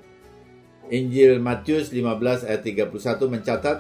Injil 0.92 1.40
Matius 1.40 1.88
15 1.88 2.44
ayat 2.44 2.60
31 2.60 3.32
mencatat 3.32 3.78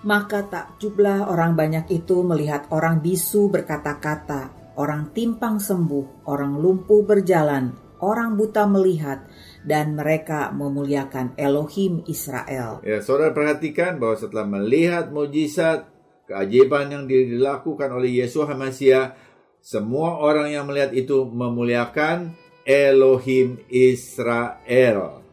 maka 0.00 0.48
takjublah 0.48 1.28
orang 1.28 1.52
banyak 1.52 1.92
itu 1.92 2.24
melihat 2.24 2.64
orang 2.72 3.04
bisu 3.04 3.52
berkata-kata, 3.52 4.72
orang 4.80 5.12
timpang 5.12 5.60
sembuh, 5.60 6.24
orang 6.24 6.56
lumpuh 6.56 7.04
berjalan, 7.04 7.76
orang 8.00 8.32
buta 8.32 8.64
melihat, 8.64 9.28
dan 9.60 9.92
mereka 9.92 10.56
memuliakan 10.56 11.36
Elohim 11.36 12.00
Israel. 12.08 12.80
Ya, 12.80 13.04
saudara 13.04 13.36
perhatikan 13.36 14.00
bahwa 14.00 14.16
setelah 14.16 14.48
melihat 14.48 15.12
mujizat, 15.12 15.84
keajaiban 16.30 16.86
yang 16.94 17.04
dilakukan 17.10 17.90
oleh 17.90 18.22
Yesus 18.22 18.46
Hamasiah, 18.46 19.18
semua 19.58 20.22
orang 20.22 20.54
yang 20.54 20.70
melihat 20.70 20.94
itu 20.94 21.26
memuliakan 21.26 22.38
Elohim 22.62 23.58
Israel. 23.66 25.26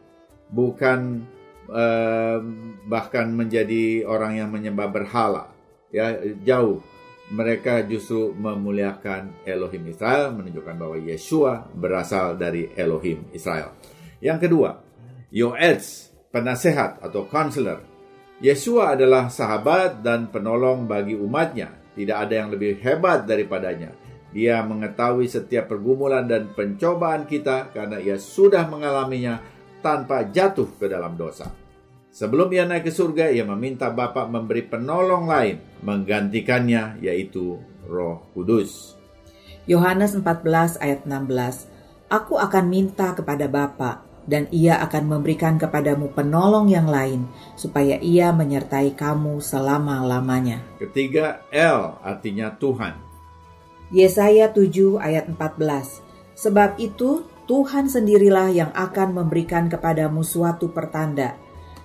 Bukan 0.50 1.22
eh, 1.70 2.38
bahkan 2.90 3.30
menjadi 3.30 4.02
orang 4.02 4.42
yang 4.42 4.50
menyembah 4.50 4.90
berhala. 4.90 5.54
Ya, 5.94 6.18
jauh. 6.42 6.82
Mereka 7.28 7.84
justru 7.84 8.32
memuliakan 8.32 9.44
Elohim 9.44 9.92
Israel, 9.92 10.32
menunjukkan 10.32 10.80
bahwa 10.80 10.96
Yeshua 10.96 11.68
berasal 11.76 12.40
dari 12.40 12.72
Elohim 12.72 13.28
Israel. 13.36 13.76
Yang 14.24 14.48
kedua, 14.48 14.80
Yoetz, 15.28 16.08
penasehat 16.32 17.04
atau 17.04 17.28
counselor. 17.28 17.84
Yeshua 18.38 18.94
adalah 18.94 19.26
sahabat 19.26 19.98
dan 19.98 20.30
penolong 20.30 20.86
bagi 20.86 21.18
umatnya. 21.18 21.74
Tidak 21.98 22.14
ada 22.14 22.34
yang 22.38 22.54
lebih 22.54 22.78
hebat 22.78 23.26
daripadanya. 23.26 23.90
Dia 24.30 24.62
mengetahui 24.62 25.26
setiap 25.26 25.66
pergumulan 25.66 26.22
dan 26.22 26.54
pencobaan 26.54 27.26
kita 27.26 27.74
karena 27.74 27.98
ia 27.98 28.14
sudah 28.14 28.70
mengalaminya 28.70 29.42
tanpa 29.82 30.22
jatuh 30.22 30.70
ke 30.78 30.86
dalam 30.86 31.18
dosa. 31.18 31.50
Sebelum 32.14 32.46
ia 32.54 32.62
naik 32.62 32.86
ke 32.86 32.92
surga, 32.94 33.34
ia 33.34 33.42
meminta 33.42 33.90
Bapa 33.90 34.30
memberi 34.30 34.62
penolong 34.62 35.26
lain 35.26 35.58
menggantikannya, 35.82 37.02
yaitu 37.02 37.58
Roh 37.90 38.22
Kudus. 38.34 38.94
Yohanes 39.66 40.14
14 40.14 40.80
ayat 40.80 41.04
16 41.04 41.68
Aku 42.08 42.40
akan 42.40 42.64
minta 42.72 43.12
kepada 43.12 43.50
Bapa 43.50 44.07
dan 44.28 44.44
ia 44.52 44.76
akan 44.84 45.16
memberikan 45.16 45.56
kepadamu 45.56 46.12
penolong 46.12 46.68
yang 46.68 46.84
lain 46.84 47.24
supaya 47.56 47.96
ia 47.98 48.28
menyertai 48.30 48.92
kamu 48.92 49.40
selama-lamanya. 49.40 50.60
Ketiga, 50.76 51.42
L 51.48 51.96
artinya 52.04 52.52
Tuhan. 52.52 52.92
Yesaya 53.88 54.52
7 54.52 55.00
ayat 55.00 55.32
14 55.32 56.04
Sebab 56.38 56.78
itu 56.78 57.26
Tuhan 57.48 57.88
sendirilah 57.88 58.52
yang 58.52 58.70
akan 58.76 59.16
memberikan 59.16 59.66
kepadamu 59.72 60.20
suatu 60.20 60.70
pertanda. 60.70 61.34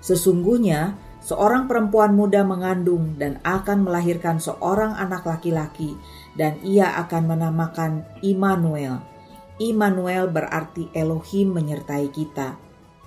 Sesungguhnya, 0.04 1.00
seorang 1.24 1.72
perempuan 1.72 2.12
muda 2.12 2.44
mengandung 2.44 3.16
dan 3.16 3.40
akan 3.42 3.88
melahirkan 3.88 4.38
seorang 4.44 4.94
anak 5.00 5.24
laki-laki, 5.24 5.96
dan 6.36 6.60
ia 6.62 6.92
akan 7.02 7.34
menamakan 7.34 8.04
Immanuel. 8.20 9.13
Immanuel 9.62 10.30
berarti 10.30 10.90
Elohim 10.94 11.54
menyertai 11.54 12.10
kita. 12.10 12.58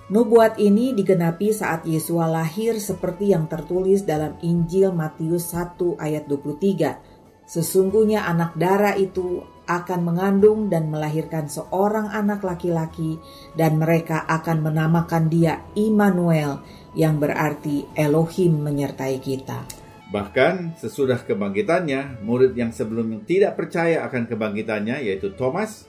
Nubuat 0.07 0.55
ini 0.55 0.95
digenapi 0.95 1.51
saat 1.51 1.83
Yesus 1.83 2.15
lahir 2.15 2.79
seperti 2.79 3.35
yang 3.35 3.51
tertulis 3.51 4.07
dalam 4.07 4.39
Injil 4.39 4.95
Matius 4.95 5.51
1 5.51 5.99
ayat 5.99 6.31
23. 6.31 7.43
Sesungguhnya 7.43 8.23
anak 8.23 8.55
darah 8.55 8.95
itu 8.95 9.43
akan 9.67 9.99
mengandung 10.07 10.71
dan 10.71 10.87
melahirkan 10.87 11.51
seorang 11.51 12.07
anak 12.07 12.39
laki-laki 12.39 13.19
dan 13.59 13.75
mereka 13.75 14.23
akan 14.23 14.63
menamakan 14.71 15.27
dia 15.27 15.59
Immanuel 15.75 16.63
yang 16.95 17.19
berarti 17.19 17.83
Elohim 17.91 18.63
menyertai 18.63 19.19
kita. 19.19 19.67
Bahkan 20.07 20.79
sesudah 20.79 21.19
kebangkitannya, 21.19 22.23
murid 22.23 22.55
yang 22.55 22.71
sebelumnya 22.71 23.19
tidak 23.27 23.59
percaya 23.59 24.07
akan 24.07 24.23
kebangkitannya 24.23 25.03
yaitu 25.03 25.35
Thomas 25.35 25.83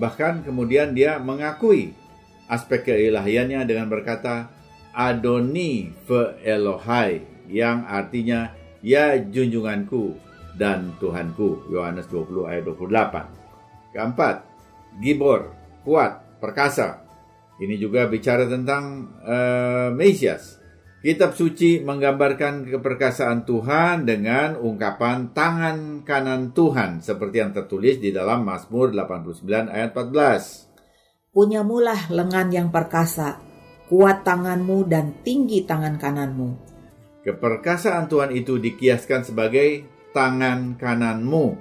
bahkan 0.00 0.40
kemudian 0.40 0.96
dia 0.96 1.20
mengakui 1.20 1.92
aspek 2.48 2.88
keilahiannya 2.88 3.68
dengan 3.68 3.86
berkata 3.92 4.48
Adoni 4.90 5.92
ve 6.08 6.40
Elohai 6.42 7.22
yang 7.46 7.86
artinya 7.86 8.50
ya 8.82 9.20
junjunganku 9.20 10.18
dan 10.60 10.92
Tuhanku. 11.00 11.72
Yohanes 11.72 12.04
20 12.12 12.50
ayat 12.52 12.62
28. 12.68 13.96
Keempat, 13.96 14.36
Gibor, 15.00 15.56
kuat, 15.82 16.40
perkasa. 16.42 17.06
Ini 17.60 17.80
juga 17.80 18.04
bicara 18.08 18.44
tentang 18.44 19.08
uh, 19.24 19.88
Mesias. 19.96 20.59
Kitab 21.00 21.32
suci 21.32 21.80
menggambarkan 21.80 22.68
keperkasaan 22.68 23.48
Tuhan 23.48 24.04
dengan 24.04 24.52
ungkapan 24.60 25.32
tangan 25.32 26.04
kanan 26.04 26.52
Tuhan 26.52 27.00
seperti 27.00 27.40
yang 27.40 27.56
tertulis 27.56 27.96
di 28.04 28.12
dalam 28.12 28.44
Mazmur 28.44 28.92
89 28.92 29.72
ayat 29.72 29.96
14. 29.96 31.32
Punyamulah 31.32 32.12
lengan 32.12 32.52
yang 32.52 32.68
perkasa, 32.68 33.40
kuat 33.88 34.28
tanganmu 34.28 34.84
dan 34.92 35.16
tinggi 35.24 35.64
tangan 35.64 35.96
kananmu. 35.96 36.68
Keperkasaan 37.24 38.04
Tuhan 38.04 38.36
itu 38.36 38.60
dikiaskan 38.60 39.24
sebagai 39.24 39.88
tangan 40.12 40.76
kananmu. 40.76 41.56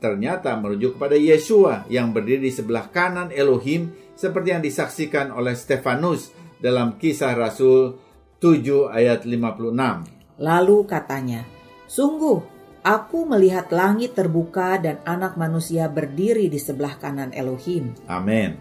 Ternyata 0.00 0.56
merujuk 0.56 0.96
kepada 0.96 1.20
Yesua 1.20 1.84
yang 1.92 2.16
berdiri 2.16 2.48
di 2.48 2.52
sebelah 2.56 2.88
kanan 2.88 3.28
Elohim 3.28 3.92
seperti 4.16 4.56
yang 4.56 4.64
disaksikan 4.64 5.36
oleh 5.36 5.52
Stefanus 5.52 6.32
dalam 6.64 6.96
kisah 6.96 7.36
Rasul 7.36 8.07
7 8.38 8.94
ayat 8.94 9.26
56. 9.26 10.38
Lalu 10.38 10.78
katanya, 10.86 11.42
Sungguh, 11.90 12.38
aku 12.86 13.26
melihat 13.26 13.66
langit 13.74 14.14
terbuka 14.14 14.78
dan 14.78 15.02
anak 15.02 15.34
manusia 15.34 15.90
berdiri 15.90 16.46
di 16.46 16.62
sebelah 16.62 16.94
kanan 17.02 17.34
Elohim. 17.34 17.98
Amin. 18.06 18.54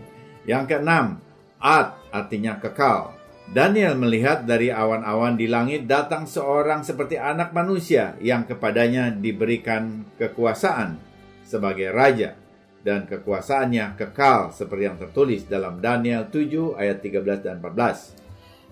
Yang 0.50 0.74
keenam, 0.74 1.22
Ad 1.62 1.94
artinya 2.10 2.58
kekal. 2.58 3.14
Daniel 3.48 3.96
melihat 3.96 4.44
dari 4.44 4.74
awan-awan 4.74 5.38
di 5.38 5.46
langit 5.48 5.86
datang 5.86 6.26
seorang 6.26 6.84
seperti 6.84 7.16
anak 7.16 7.54
manusia 7.54 8.18
yang 8.20 8.44
kepadanya 8.44 9.14
diberikan 9.14 10.04
kekuasaan 10.20 11.00
sebagai 11.48 11.96
raja 11.96 12.36
dan 12.84 13.08
kekuasaannya 13.08 13.96
kekal 13.96 14.52
seperti 14.52 14.84
yang 14.84 15.00
tertulis 15.00 15.48
dalam 15.48 15.80
Daniel 15.80 16.28
7 16.28 16.76
ayat 16.76 17.00
13 17.00 17.46
dan 17.46 17.64
14. 17.64 18.27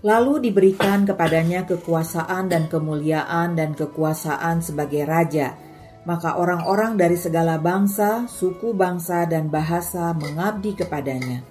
Lalu 0.06 0.50
diberikan 0.50 1.02
kepadanya 1.02 1.66
kekuasaan 1.66 2.46
dan 2.46 2.70
kemuliaan 2.70 3.58
dan 3.58 3.74
kekuasaan 3.74 4.62
sebagai 4.62 5.02
raja. 5.02 5.58
Maka 6.06 6.38
orang-orang 6.38 6.94
dari 6.94 7.18
segala 7.18 7.58
bangsa, 7.58 8.30
suku 8.30 8.78
bangsa 8.78 9.26
dan 9.26 9.50
bahasa 9.50 10.14
mengabdi 10.14 10.78
kepadanya 10.78 11.42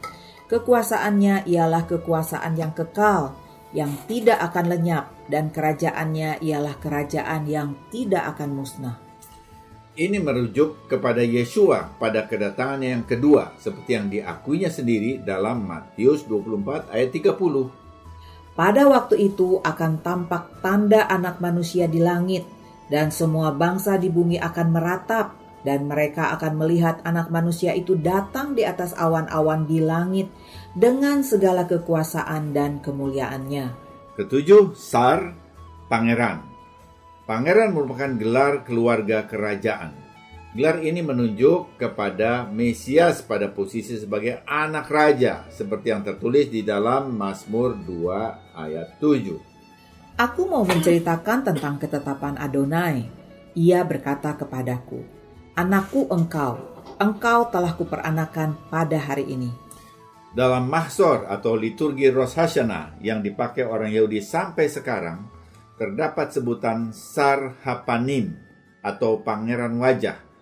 Kekuasaannya 0.45 1.51
ialah 1.51 1.83
kekuasaan 1.89 2.55
yang 2.55 2.77
kekal, 2.77 3.35
yang 3.75 3.91
tidak 4.05 4.39
akan 4.39 4.77
lenyap, 4.77 5.11
dan 5.27 5.51
kerajaannya 5.51 6.39
ialah 6.45 6.79
kerajaan 6.79 7.49
yang 7.49 7.75
tidak 7.91 8.37
akan 8.37 8.53
musnah. 8.53 9.01
Ini 9.99 10.21
merujuk 10.21 10.87
kepada 10.87 11.25
Yesua 11.25 11.97
pada 11.97 12.29
kedatangannya 12.31 12.93
yang 12.93 13.03
kedua, 13.09 13.57
seperti 13.57 13.91
yang 13.99 14.07
diakuinya 14.13 14.71
sendiri 14.71 15.25
dalam 15.25 15.65
Matius 15.65 16.23
24 16.29 16.93
ayat 16.93 17.11
30. 17.11 17.84
Pada 18.55 18.87
waktu 18.87 19.35
itu 19.35 19.59
akan 19.67 19.99
tampak 19.99 20.63
tanda 20.63 21.11
anak 21.11 21.43
manusia 21.43 21.91
di 21.91 21.99
langit, 21.99 22.47
dan 22.87 23.11
semua 23.11 23.51
bangsa 23.51 23.99
di 23.99 24.07
bumi 24.07 24.39
akan 24.39 24.69
meratap, 24.71 25.35
dan 25.67 25.91
mereka 25.91 26.31
akan 26.39 26.61
melihat 26.61 27.03
anak 27.03 27.35
manusia 27.35 27.75
itu 27.75 27.99
datang 27.99 28.55
di 28.55 28.63
atas 28.63 28.95
awan-awan 28.95 29.67
di 29.67 29.83
langit 29.83 30.31
dengan 30.77 31.27
segala 31.27 31.67
kekuasaan 31.67 32.55
dan 32.55 32.79
kemuliaannya. 32.79 33.75
Ketujuh, 34.15 34.79
Sar, 34.79 35.35
Pangeran. 35.91 36.47
Pangeran 37.27 37.73
merupakan 37.75 38.13
gelar 38.15 38.63
keluarga 38.63 39.25
kerajaan. 39.27 40.04
Gelar 40.55 40.87
ini 40.87 41.03
menunjuk 41.03 41.83
kepada 41.83 42.47
Mesias 42.47 43.27
pada 43.27 43.51
posisi 43.51 43.99
sebagai 43.99 44.39
anak 44.47 44.87
raja, 44.87 45.43
seperti 45.51 45.91
yang 45.91 46.07
tertulis 46.07 46.47
di 46.47 46.63
dalam 46.63 47.11
Mazmur 47.11 47.75
2 47.83 48.55
ayat 48.55 48.95
7. 49.03 49.35
Aku 50.15 50.47
mau 50.47 50.63
menceritakan 50.63 51.43
tentang 51.43 51.75
ketetapan 51.83 52.39
Adonai. 52.39 53.03
Ia 53.59 53.83
berkata 53.83 54.39
kepadaku, 54.39 55.03
Anakku 55.59 56.07
engkau, 56.07 56.63
engkau 57.03 57.51
telah 57.51 57.75
kuperanakan 57.75 58.55
pada 58.71 58.95
hari 59.11 59.27
ini. 59.35 59.51
Dalam 60.39 60.71
mahsor 60.71 61.27
atau 61.35 61.59
liturgi 61.59 62.07
Rosh 62.15 62.39
Hashanah 62.39 63.03
yang 63.03 63.27
dipakai 63.27 63.67
orang 63.67 63.91
Yahudi 63.91 64.23
sampai 64.23 64.71
sekarang, 64.71 65.27
terdapat 65.75 66.31
sebutan 66.31 66.95
Sar 66.95 67.59
Hapanim 67.67 68.39
atau 68.87 69.19
Pangeran 69.19 69.83
Wajah 69.83 70.34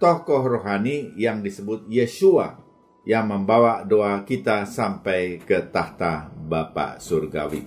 tokoh 0.00 0.40
rohani 0.56 1.12
yang 1.20 1.44
disebut 1.44 1.84
Yeshua 1.92 2.56
yang 3.04 3.28
membawa 3.28 3.84
doa 3.84 4.24
kita 4.24 4.64
sampai 4.64 5.44
ke 5.44 5.68
tahta 5.68 6.32
Bapa 6.32 6.96
Surgawi. 6.96 7.60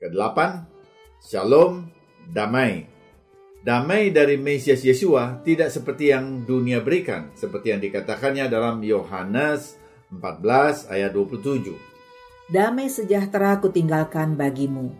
Kedelapan, 0.00 0.64
Shalom, 1.20 1.92
damai. 2.32 2.88
Damai 3.62 4.10
dari 4.10 4.34
Mesias 4.40 4.82
Yeshua 4.82 5.38
tidak 5.46 5.70
seperti 5.70 6.10
yang 6.10 6.42
dunia 6.42 6.82
berikan, 6.82 7.30
seperti 7.38 7.70
yang 7.70 7.78
dikatakannya 7.78 8.50
dalam 8.50 8.82
Yohanes 8.82 9.78
14 10.10 10.90
ayat 10.90 11.14
27. 11.14 11.70
Damai 12.50 12.90
sejahtera 12.90 13.62
ku 13.62 13.70
tinggalkan 13.70 14.34
bagimu, 14.34 14.90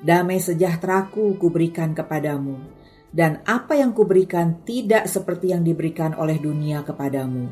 damai 0.00 0.40
sejahteraku 0.40 1.36
kuberikan 1.36 1.92
kepadamu 1.92 2.75
dan 3.16 3.40
apa 3.48 3.80
yang 3.80 3.96
kuberikan 3.96 4.60
tidak 4.68 5.08
seperti 5.08 5.56
yang 5.56 5.64
diberikan 5.64 6.12
oleh 6.20 6.36
dunia 6.36 6.84
kepadamu. 6.84 7.48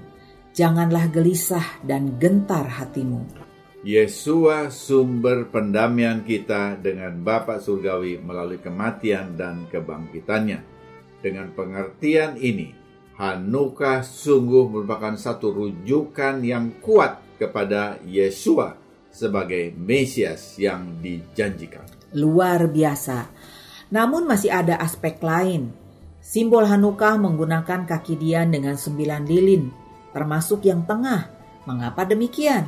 Janganlah 0.53 1.09
gelisah 1.09 1.81
dan 1.81 2.21
gentar 2.21 2.69
hatimu. 2.69 3.25
Yesua 3.81 4.69
sumber 4.69 5.49
pendamaian 5.49 6.21
kita 6.21 6.77
dengan 6.77 7.17
Bapa 7.25 7.61
Surgawi 7.61 8.21
melalui 8.21 8.61
kematian 8.61 9.41
dan 9.41 9.65
kebangkitannya. 9.73 10.61
Dengan 11.25 11.49
pengertian 11.57 12.37
ini, 12.37 12.85
Hanukkah 13.15 14.03
sungguh 14.03 14.67
merupakan 14.69 15.15
satu 15.15 15.55
rujukan 15.55 16.43
yang 16.43 16.83
kuat 16.83 17.39
kepada 17.39 18.03
Yesua 18.03 18.75
sebagai 19.07 19.71
Mesias 19.79 20.59
yang 20.59 20.99
dijanjikan. 20.99 21.87
Luar 22.19 22.67
biasa. 22.67 23.34
Namun 23.95 24.27
masih 24.27 24.51
ada 24.51 24.75
aspek 24.83 25.23
lain. 25.23 25.71
Simbol 26.19 26.67
Hanukkah 26.67 27.15
menggunakan 27.15 27.87
kaki 27.87 28.19
Dian 28.19 28.51
dengan 28.51 28.75
sembilan 28.75 29.23
lilin, 29.23 29.71
termasuk 30.11 30.67
yang 30.67 30.83
tengah. 30.83 31.31
Mengapa 31.63 32.03
demikian? 32.03 32.67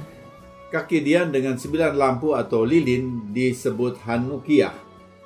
Kaki 0.70 1.02
Dian 1.02 1.34
dengan 1.34 1.58
sembilan 1.58 1.98
lampu 1.98 2.30
atau 2.30 2.62
lilin 2.62 3.34
disebut 3.34 4.06
Hanukiah, 4.06 4.76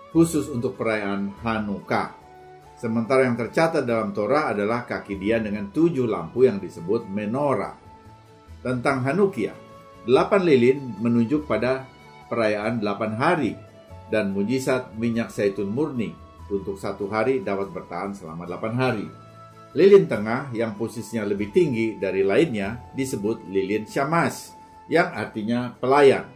khusus 0.09 0.49
untuk 0.49 0.81
perayaan 0.81 1.37
Hanukkah. 1.45 2.17
Sementara 2.81 3.29
yang 3.29 3.37
tercatat 3.37 3.85
dalam 3.85 4.17
Torah 4.17 4.57
adalah 4.57 4.89
kaki 4.89 5.21
Dian 5.21 5.45
dengan 5.45 5.69
tujuh 5.69 6.09
lampu 6.09 6.49
yang 6.49 6.57
disebut 6.57 7.13
menorah. 7.13 7.77
Tentang 8.65 9.05
Hanukiah, 9.05 9.53
delapan 10.09 10.49
lilin 10.49 10.79
menunjuk 10.97 11.45
pada 11.45 11.85
perayaan 12.33 12.81
delapan 12.81 13.13
hari 13.21 13.53
dan 14.11 14.35
mujizat 14.35 14.92
minyak 14.99 15.31
zaitun 15.31 15.70
murni 15.70 16.12
untuk 16.51 16.77
satu 16.77 17.07
hari 17.07 17.40
dapat 17.40 17.70
bertahan 17.70 18.12
selama 18.12 18.44
8 18.44 18.75
hari. 18.75 19.07
Lilin 19.70 20.11
tengah 20.11 20.51
yang 20.51 20.75
posisinya 20.75 21.23
lebih 21.23 21.55
tinggi 21.55 21.94
dari 21.94 22.27
lainnya 22.27 22.90
disebut 22.90 23.46
lilin 23.46 23.87
syamas, 23.87 24.51
yang 24.90 25.14
artinya 25.14 25.79
pelayan. 25.79 26.27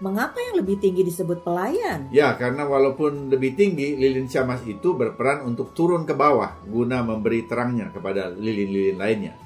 Mengapa 0.00 0.40
yang 0.40 0.64
lebih 0.64 0.80
tinggi 0.82 1.06
disebut 1.06 1.46
pelayan? 1.46 2.10
Ya, 2.10 2.34
karena 2.34 2.66
walaupun 2.66 3.30
lebih 3.30 3.54
tinggi, 3.54 3.94
lilin 3.94 4.26
syamas 4.26 4.64
itu 4.66 4.96
berperan 4.96 5.46
untuk 5.46 5.76
turun 5.76 6.08
ke 6.08 6.16
bawah 6.16 6.58
guna 6.66 7.04
memberi 7.04 7.46
terangnya 7.46 7.92
kepada 7.92 8.32
lilin-lilin 8.32 8.98
lainnya. 8.98 9.36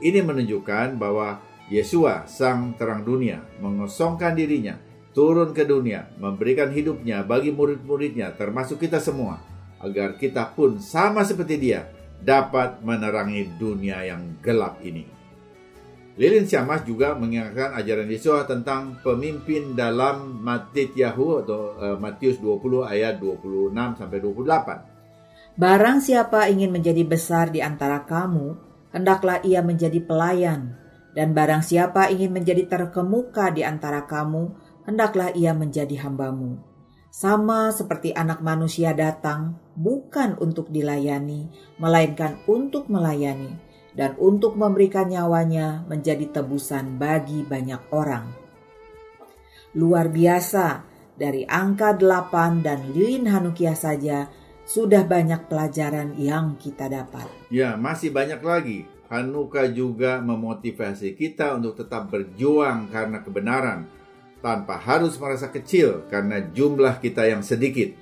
Ini 0.00 0.24
menunjukkan 0.24 0.96
bahwa 0.96 1.38
Yesua, 1.70 2.26
sang 2.26 2.74
terang 2.74 3.06
dunia, 3.06 3.44
mengosongkan 3.62 4.34
dirinya 4.34 4.74
turun 5.10 5.50
ke 5.50 5.66
dunia, 5.66 6.10
memberikan 6.18 6.70
hidupnya 6.70 7.26
bagi 7.26 7.50
murid-muridnya, 7.50 8.34
termasuk 8.38 8.82
kita 8.82 9.02
semua, 9.02 9.42
agar 9.82 10.14
kita 10.20 10.54
pun 10.54 10.78
sama 10.78 11.26
seperti 11.26 11.56
dia, 11.58 11.86
dapat 12.20 12.84
menerangi 12.84 13.48
dunia 13.56 14.04
yang 14.04 14.38
gelap 14.44 14.78
ini. 14.84 15.20
Lilin 16.20 16.44
Syamah 16.44 16.84
juga 16.84 17.16
mengingatkan 17.16 17.72
ajaran 17.80 18.04
Yesus 18.12 18.44
tentang 18.44 19.00
pemimpin 19.00 19.72
dalam 19.72 20.44
Yahu 20.76 21.26
atau 21.46 21.80
uh, 21.80 21.96
Matius 21.96 22.36
20 22.44 22.84
ayat 22.84 23.16
26 23.16 23.72
sampai 23.96 24.18
28. 24.20 25.56
Barang 25.56 25.98
siapa 26.04 26.52
ingin 26.52 26.76
menjadi 26.76 27.08
besar 27.08 27.48
di 27.48 27.64
antara 27.64 28.04
kamu, 28.04 28.52
hendaklah 28.92 29.40
ia 29.40 29.64
menjadi 29.64 29.96
pelayan, 30.04 30.76
dan 31.16 31.32
barang 31.32 31.64
siapa 31.64 32.12
ingin 32.12 32.36
menjadi 32.36 32.68
terkemuka 32.68 33.50
di 33.56 33.64
antara 33.64 34.04
kamu, 34.04 34.69
hendaklah 34.90 35.30
ia 35.38 35.54
menjadi 35.54 36.02
hambamu. 36.02 36.58
Sama 37.10 37.70
seperti 37.70 38.10
anak 38.10 38.42
manusia 38.42 38.90
datang 38.90 39.58
bukan 39.78 40.34
untuk 40.42 40.70
dilayani, 40.70 41.50
melainkan 41.78 42.42
untuk 42.50 42.90
melayani 42.90 43.54
dan 43.94 44.14
untuk 44.18 44.54
memberikan 44.54 45.10
nyawanya 45.10 45.86
menjadi 45.86 46.30
tebusan 46.30 46.98
bagi 46.98 47.42
banyak 47.46 47.82
orang. 47.90 48.30
Luar 49.74 50.10
biasa, 50.10 50.86
dari 51.14 51.46
angka 51.46 51.94
delapan 51.98 52.62
dan 52.62 52.90
lilin 52.90 53.30
Hanukia 53.30 53.74
saja 53.74 54.30
sudah 54.66 55.02
banyak 55.02 55.50
pelajaran 55.50 56.14
yang 56.14 56.54
kita 56.58 56.86
dapat. 56.86 57.26
Ya, 57.50 57.74
masih 57.74 58.14
banyak 58.14 58.38
lagi. 58.38 58.86
Hanukkah 59.10 59.66
juga 59.74 60.22
memotivasi 60.22 61.18
kita 61.18 61.58
untuk 61.58 61.74
tetap 61.74 62.06
berjuang 62.06 62.86
karena 62.94 63.18
kebenaran, 63.26 63.90
tanpa 64.40 64.80
harus 64.80 65.16
merasa 65.20 65.52
kecil 65.52 66.08
karena 66.08 66.40
jumlah 66.52 67.00
kita 67.00 67.28
yang 67.28 67.44
sedikit. 67.44 67.92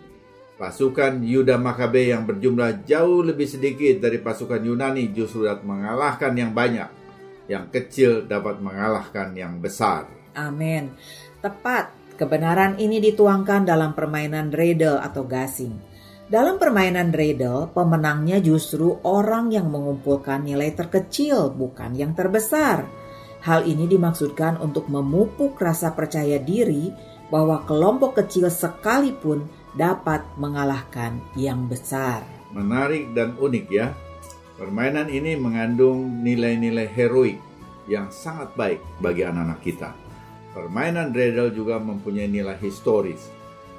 Pasukan 0.59 1.23
Yuda 1.23 1.55
Makabe 1.55 2.11
yang 2.11 2.27
berjumlah 2.27 2.83
jauh 2.83 3.23
lebih 3.23 3.47
sedikit 3.47 4.03
dari 4.03 4.19
pasukan 4.19 4.59
Yunani 4.59 5.15
justru 5.15 5.47
dapat 5.47 5.63
mengalahkan 5.63 6.35
yang 6.35 6.51
banyak. 6.51 6.91
Yang 7.47 7.65
kecil 7.71 8.11
dapat 8.27 8.59
mengalahkan 8.59 9.39
yang 9.39 9.63
besar. 9.63 10.11
Amin. 10.35 10.91
Tepat, 11.39 11.95
kebenaran 12.19 12.75
ini 12.83 12.99
dituangkan 12.99 13.71
dalam 13.71 13.95
permainan 13.95 14.51
dreidel 14.51 14.99
atau 14.99 15.23
gasing. 15.23 15.79
Dalam 16.29 16.61
permainan 16.61 17.09
dreidel, 17.09 17.73
pemenangnya 17.73 18.43
justru 18.43 19.01
orang 19.07 19.49
yang 19.49 19.73
mengumpulkan 19.73 20.45
nilai 20.45 20.75
terkecil, 20.77 21.55
bukan 21.55 21.97
yang 21.97 22.13
terbesar. 22.13 22.85
Hal 23.39 23.71
ini 23.71 23.87
dimaksudkan 23.87 24.59
untuk 24.59 24.91
memupuk 24.91 25.55
rasa 25.63 25.95
percaya 25.95 26.43
diri 26.43 26.91
bahwa 27.31 27.63
kelompok 27.69 28.19
kecil 28.19 28.51
sekalipun 28.51 29.47
dapat 29.79 30.25
mengalahkan 30.41 31.23
yang 31.39 31.71
besar. 31.71 32.27
Menarik 32.51 33.15
dan 33.15 33.39
unik 33.39 33.67
ya. 33.71 33.95
Permainan 34.59 35.07
ini 35.07 35.39
mengandung 35.39 36.27
nilai-nilai 36.27 36.91
heroik 36.91 37.39
yang 37.87 38.11
sangat 38.11 38.51
baik 38.59 38.83
bagi 38.99 39.23
anak-anak 39.23 39.61
kita. 39.63 39.91
Permainan 40.51 41.15
dreidel 41.15 41.55
juga 41.55 41.79
mempunyai 41.79 42.27
nilai 42.27 42.59
historis 42.59 43.38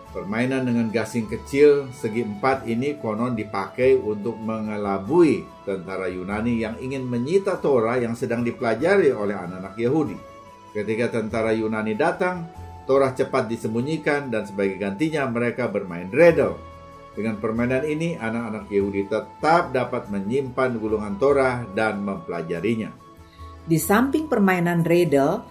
Permainan 0.09 0.65
dengan 0.65 0.89
gasing 0.89 1.29
kecil 1.29 1.93
segi 1.93 2.25
empat 2.25 2.65
ini 2.65 2.97
konon 2.97 3.37
dipakai 3.37 3.93
untuk 3.93 4.41
mengelabui 4.41 5.45
tentara 5.61 6.09
Yunani 6.09 6.65
yang 6.65 6.81
ingin 6.81 7.05
menyita 7.05 7.61
Torah 7.61 7.93
yang 8.01 8.17
sedang 8.17 8.41
dipelajari 8.41 9.13
oleh 9.13 9.37
anak-anak 9.37 9.77
Yahudi. 9.77 10.17
Ketika 10.73 11.13
tentara 11.13 11.53
Yunani 11.53 11.93
datang, 11.93 12.49
Torah 12.89 13.13
cepat 13.13 13.45
disembunyikan 13.53 14.33
dan 14.33 14.49
sebagai 14.49 14.81
gantinya 14.81 15.29
mereka 15.29 15.69
bermain 15.69 16.09
dreidel. 16.09 16.57
Dengan 17.13 17.37
permainan 17.37 17.85
ini, 17.85 18.17
anak-anak 18.17 18.65
Yahudi 18.65 19.05
tetap 19.05 19.69
dapat 19.69 20.09
menyimpan 20.09 20.81
gulungan 20.81 21.21
Torah 21.21 21.69
dan 21.77 22.01
mempelajarinya. 22.01 22.89
Di 23.69 23.77
samping 23.77 24.25
permainan 24.25 24.81
dreidel, 24.81 25.45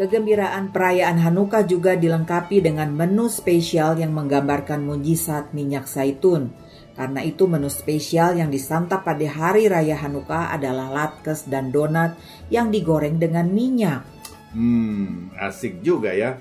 Kegembiraan 0.00 0.72
perayaan 0.72 1.20
Hanukkah 1.20 1.68
juga 1.68 1.92
dilengkapi 1.92 2.64
dengan 2.64 2.88
menu 2.88 3.28
spesial 3.28 4.00
yang 4.00 4.16
menggambarkan 4.16 4.80
mujizat 4.80 5.52
minyak 5.52 5.84
zaitun. 5.84 6.56
Karena 6.96 7.20
itu 7.20 7.44
menu 7.44 7.68
spesial 7.68 8.32
yang 8.32 8.48
disantap 8.48 9.04
pada 9.04 9.28
hari 9.28 9.68
raya 9.68 10.00
Hanukkah 10.00 10.56
adalah 10.56 10.88
latkes 10.88 11.44
dan 11.44 11.68
donat 11.68 12.16
yang 12.48 12.72
digoreng 12.72 13.20
dengan 13.20 13.52
minyak. 13.52 14.00
Hmm, 14.56 15.36
asik 15.36 15.84
juga 15.84 16.16
ya. 16.16 16.40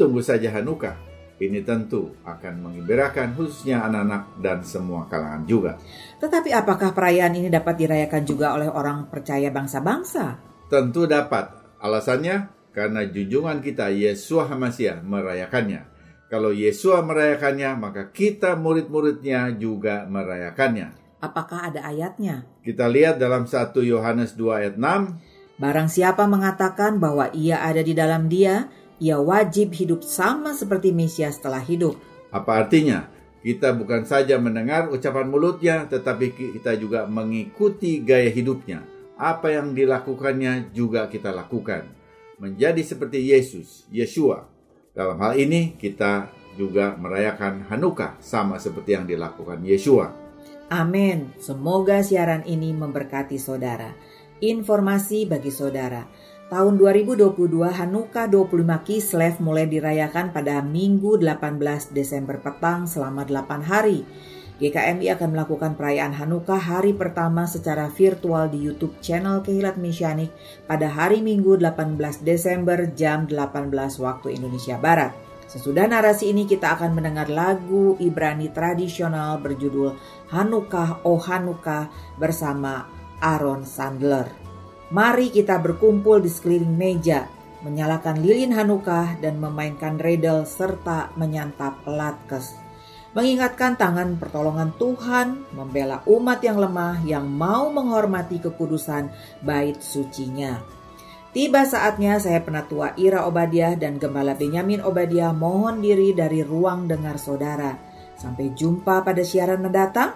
Tunggu 0.00 0.24
saja 0.24 0.48
Hanukkah. 0.48 0.96
Ini 1.36 1.60
tentu 1.60 2.08
akan 2.24 2.64
mengembirakan 2.64 3.36
khususnya 3.36 3.84
anak-anak 3.84 4.40
dan 4.40 4.64
semua 4.64 5.04
kalangan 5.12 5.44
juga. 5.44 5.76
Tetapi 6.24 6.56
apakah 6.56 6.96
perayaan 6.96 7.36
ini 7.36 7.52
dapat 7.52 7.84
dirayakan 7.84 8.24
juga 8.24 8.56
oleh 8.56 8.72
orang 8.72 9.12
percaya 9.12 9.52
bangsa-bangsa? 9.52 10.40
Tentu 10.72 11.04
dapat. 11.04 11.52
Alasannya 11.84 12.63
karena 12.74 13.06
junjungan 13.06 13.62
kita 13.62 13.88
Yesua 13.94 14.50
Hamasiah 14.50 14.98
merayakannya. 14.98 15.86
Kalau 16.26 16.50
Yesua 16.50 17.06
merayakannya, 17.06 17.70
maka 17.78 18.10
kita 18.10 18.58
murid-muridnya 18.58 19.54
juga 19.54 20.02
merayakannya. 20.10 20.90
Apakah 21.22 21.70
ada 21.70 21.86
ayatnya? 21.86 22.42
Kita 22.66 22.90
lihat 22.90 23.22
dalam 23.22 23.46
1 23.46 23.70
Yohanes 23.86 24.34
2 24.34 24.58
ayat 24.60 24.74
6. 24.74 25.62
Barang 25.62 25.86
siapa 25.86 26.26
mengatakan 26.26 26.98
bahwa 26.98 27.30
ia 27.30 27.62
ada 27.62 27.78
di 27.86 27.94
dalam 27.94 28.26
dia, 28.26 28.66
ia 28.98 29.22
wajib 29.22 29.70
hidup 29.78 30.02
sama 30.02 30.50
seperti 30.58 30.90
Mesias 30.90 31.38
telah 31.38 31.62
hidup. 31.62 31.94
Apa 32.34 32.66
artinya? 32.66 33.06
Kita 33.44 33.70
bukan 33.76 34.02
saja 34.02 34.34
mendengar 34.42 34.90
ucapan 34.90 35.30
mulutnya, 35.30 35.86
tetapi 35.86 36.58
kita 36.58 36.74
juga 36.74 37.06
mengikuti 37.06 38.02
gaya 38.02 38.32
hidupnya. 38.34 38.82
Apa 39.14 39.54
yang 39.54 39.76
dilakukannya 39.78 40.74
juga 40.74 41.06
kita 41.06 41.30
lakukan 41.30 42.03
menjadi 42.44 42.84
seperti 42.84 43.32
Yesus, 43.32 43.88
Yeshua. 43.88 44.44
Dalam 44.92 45.16
hal 45.24 45.40
ini 45.40 45.80
kita 45.80 46.28
juga 46.60 46.92
merayakan 46.94 47.66
Hanukkah 47.72 48.20
sama 48.20 48.60
seperti 48.60 48.94
yang 48.94 49.08
dilakukan 49.08 49.64
Yeshua. 49.64 50.12
Amin. 50.68 51.32
Semoga 51.40 52.04
siaran 52.04 52.44
ini 52.44 52.76
memberkati 52.76 53.40
saudara. 53.40 53.96
Informasi 54.44 55.24
bagi 55.24 55.48
saudara. 55.48 56.04
Tahun 56.44 56.76
2022 56.76 57.34
Hanukkah 57.72 58.28
25 58.28 58.86
Kislev 58.86 59.40
mulai 59.40 59.64
dirayakan 59.64 60.30
pada 60.30 60.60
Minggu 60.60 61.16
18 61.16 61.96
Desember 61.96 62.38
petang 62.38 62.84
selama 62.84 63.24
8 63.24 63.64
hari. 63.64 64.04
GKMI 64.54 65.10
akan 65.18 65.34
melakukan 65.34 65.74
perayaan 65.74 66.14
Hanukkah 66.14 66.62
hari 66.62 66.94
pertama 66.94 67.42
secara 67.42 67.90
virtual 67.90 68.46
di 68.46 68.62
YouTube 68.62 69.02
channel 69.02 69.42
Kehilat 69.42 69.74
Mesianik 69.82 70.30
pada 70.70 70.86
hari 70.86 71.26
Minggu 71.26 71.58
18 71.58 71.98
Desember 72.22 72.86
jam 72.94 73.26
18 73.26 73.74
waktu 73.98 74.38
Indonesia 74.38 74.78
Barat. 74.78 75.10
Sesudah 75.50 75.90
narasi 75.90 76.30
ini 76.30 76.46
kita 76.46 76.70
akan 76.78 76.94
mendengar 76.94 77.26
lagu 77.26 77.98
Ibrani 77.98 78.54
tradisional 78.54 79.42
berjudul 79.42 79.98
Hanukkah 80.30 81.02
Oh 81.02 81.18
Hanukkah 81.18 81.90
bersama 82.14 82.86
Aaron 83.18 83.66
Sandler. 83.66 84.30
Mari 84.94 85.34
kita 85.34 85.58
berkumpul 85.58 86.22
di 86.22 86.30
sekeliling 86.30 86.78
meja, 86.78 87.26
menyalakan 87.66 88.22
lilin 88.22 88.54
Hanukkah 88.54 89.18
dan 89.18 89.42
memainkan 89.42 89.98
redel 89.98 90.46
serta 90.46 91.10
menyantap 91.18 91.82
latkes 91.90 92.63
mengingatkan 93.14 93.78
tangan 93.78 94.18
pertolongan 94.18 94.74
Tuhan, 94.74 95.46
membela 95.54 96.02
umat 96.10 96.42
yang 96.42 96.58
lemah 96.58 97.00
yang 97.06 97.30
mau 97.30 97.70
menghormati 97.70 98.42
kekudusan 98.42 99.08
bait 99.40 99.78
sucinya. 99.78 100.58
Tiba 101.34 101.66
saatnya 101.66 102.22
saya 102.22 102.38
penatua 102.42 102.94
Ira 102.94 103.26
Obadiah 103.26 103.74
dan 103.74 103.98
Gembala 103.98 104.38
Benyamin 104.38 104.82
Obadiah 104.86 105.34
mohon 105.34 105.82
diri 105.82 106.14
dari 106.14 106.46
ruang 106.46 106.86
dengar 106.86 107.18
saudara. 107.18 107.74
Sampai 108.14 108.54
jumpa 108.54 109.02
pada 109.02 109.26
siaran 109.26 109.58
mendatang. 109.58 110.14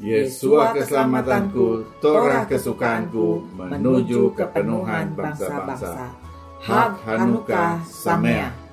Yesua 0.00 0.72
keselamatanku, 0.72 2.00
Torah 2.00 2.48
kesukaanku, 2.48 3.44
menuju 3.60 4.32
kepenuhan 4.32 5.12
bangsa-bangsa. 5.12 6.16
Hak 6.64 6.92
Hanukkah 7.12 7.84
Samea. 7.84 8.63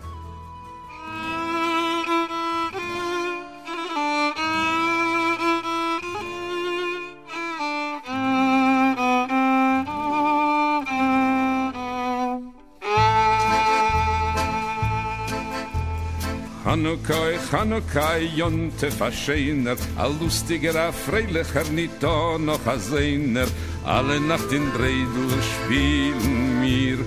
Chanukkai, 16.92 17.38
Chanukkai, 17.50 18.30
Jonte 18.36 18.92
Verscheiner, 18.92 19.78
a 19.98 20.08
lustiger, 20.08 20.76
a 20.76 20.92
freilicher, 20.92 21.64
nicht 21.72 22.04
da 22.04 22.38
noch 22.38 22.66
a 22.68 22.78
Sehner, 22.78 23.48
alle 23.86 24.20
Nacht 24.20 24.52
in 24.52 24.74
Dreidel 24.74 25.32
spielen 25.42 26.60
mir, 26.60 26.98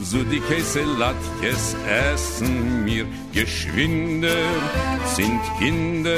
so 0.00 0.22
die 0.22 0.40
Käse 0.40 0.84
Latkes 0.98 1.76
essen 1.86 2.84
mir, 2.84 3.04
geschwinder 3.34 4.48
sind 5.14 5.42
Kinder, 5.58 6.16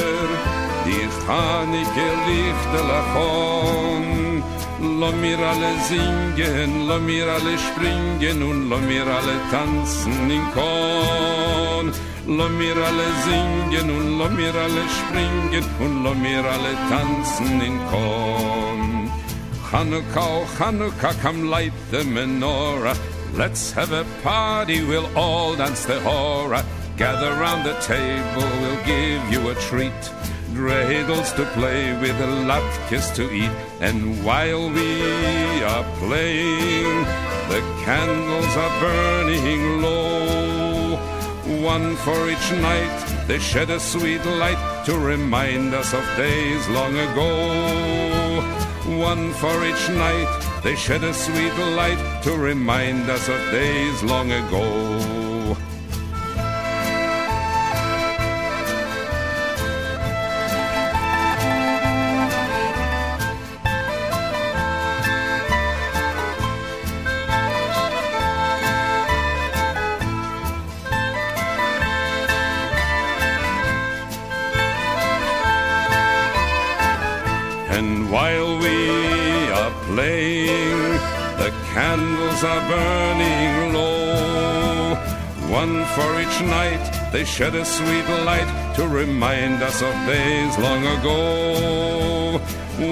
die 0.87 1.09
Chanike 1.27 2.09
Lichter 2.29 2.85
lachon, 2.87 4.45
Lo 4.79 5.11
mir 5.11 5.39
alle 5.39 5.73
singen, 5.89 6.87
lo 6.87 7.01
mir 7.01 7.27
alle 7.27 7.59
springen 7.59 8.43
und 8.43 8.69
lo 8.69 8.79
mir 8.79 9.07
alle 9.07 9.37
tanzen 9.51 10.31
in 10.31 10.45
Korn. 10.53 11.36
Lo 12.29 12.49
mir 12.49 12.77
alle 12.77 13.07
singen 13.25 13.89
und 13.89 14.19
lo 14.19 14.29
mir 14.29 14.53
alle 14.53 14.85
springen 14.99 15.65
und 15.79 16.03
lo 16.03 16.13
mir 16.13 16.45
alle 16.45 16.75
tanzen 16.89 17.61
in 17.61 17.79
Korn. 17.89 19.11
Hanukkah, 19.71 20.27
oh 20.27 20.45
Hanukkah, 20.59 21.15
come 21.23 21.49
light 21.49 21.73
the 21.93 21.99
menorah. 21.99 22.97
Let's 23.35 23.71
have 23.73 23.93
a 23.93 24.05
party, 24.25 24.83
we'll 24.83 25.09
all 25.17 25.55
dance 25.55 25.85
the 25.87 26.01
hora. 26.01 26.65
Gather 26.97 27.33
round 27.35 27.65
the 27.65 27.75
table, 27.81 28.49
we'll 28.61 28.85
give 28.85 29.23
you 29.31 29.51
a 29.51 29.55
treat. 29.69 30.03
Dreidels 30.53 31.37
to 31.37 31.45
play 31.55 31.93
with, 32.01 32.17
latkes 32.49 33.15
to 33.15 33.31
eat. 33.31 33.53
And 33.81 34.25
while 34.25 34.69
we 34.71 35.63
are 35.63 35.85
playing, 35.99 37.05
the 37.51 37.61
candles 37.85 38.57
are 38.57 38.81
burning 38.81 39.83
low. 39.83 40.26
One 41.63 41.97
for 41.97 42.29
each 42.29 42.51
night, 42.53 43.27
they 43.27 43.39
shed 43.39 43.71
a 43.71 43.81
sweet 43.81 44.25
light 44.25 44.85
to 44.87 44.99
remind 44.99 45.75
us 45.75 45.95
of 45.95 46.05
days 46.17 46.69
long 46.69 46.97
ago. 46.97 48.41
One 48.99 49.33
for 49.33 49.65
each 49.65 49.89
night, 49.89 50.61
they 50.63 50.77
shed 50.77 51.03
a 51.03 51.15
sweet 51.15 51.57
light 51.77 52.23
to 52.25 52.37
remind 52.37 53.09
us 53.09 53.29
of 53.29 53.41
days 53.51 54.03
long 54.03 54.31
ago. 54.31 55.26
The 79.97 81.51
candles 81.73 82.45
are 82.45 82.69
burning 82.69 83.73
low. 83.73 84.95
One 85.49 85.85
for 85.95 86.21
each 86.21 86.41
night, 86.43 87.11
they 87.13 87.25
shed 87.25 87.55
a 87.55 87.65
sweet 87.65 88.07
light 88.25 88.75
to 88.77 88.87
remind 88.89 89.63
us 89.63 89.81
of 89.81 89.95
days 90.07 90.59
long 90.59 90.85
ago. 90.85 92.39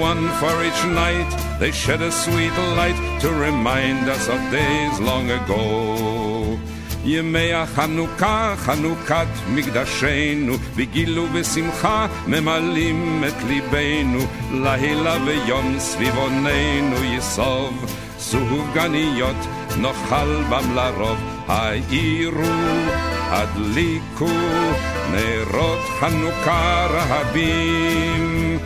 One 0.00 0.28
for 0.40 0.64
each 0.64 0.84
night, 0.86 1.58
they 1.60 1.72
shed 1.72 2.00
a 2.00 2.10
sweet 2.10 2.56
light 2.78 3.20
to 3.20 3.30
remind 3.30 4.08
us 4.08 4.26
of 4.28 4.40
days 4.50 4.98
long 5.00 5.30
ago. 5.30 6.13
ימי 7.04 7.52
החנוכה, 7.52 8.54
חנוכת 8.56 9.26
מקדשנו, 9.48 10.54
בגילו 10.76 11.26
ושמחה 11.32 12.06
ממלאים 12.26 13.24
את 13.28 13.44
ליבנו, 13.48 14.20
לילה 14.52 15.16
ויום 15.24 15.74
סביבוננו 15.78 17.04
יסוב, 17.04 17.92
סופגניות 18.18 19.36
נאכל 19.80 20.42
בם 20.50 20.74
לרוב, 20.74 21.18
העירו, 21.48 22.52
הדליקו, 23.30 24.28
נרות 25.10 25.80
חנוכה 26.00 26.86
רהבים. 26.90 28.58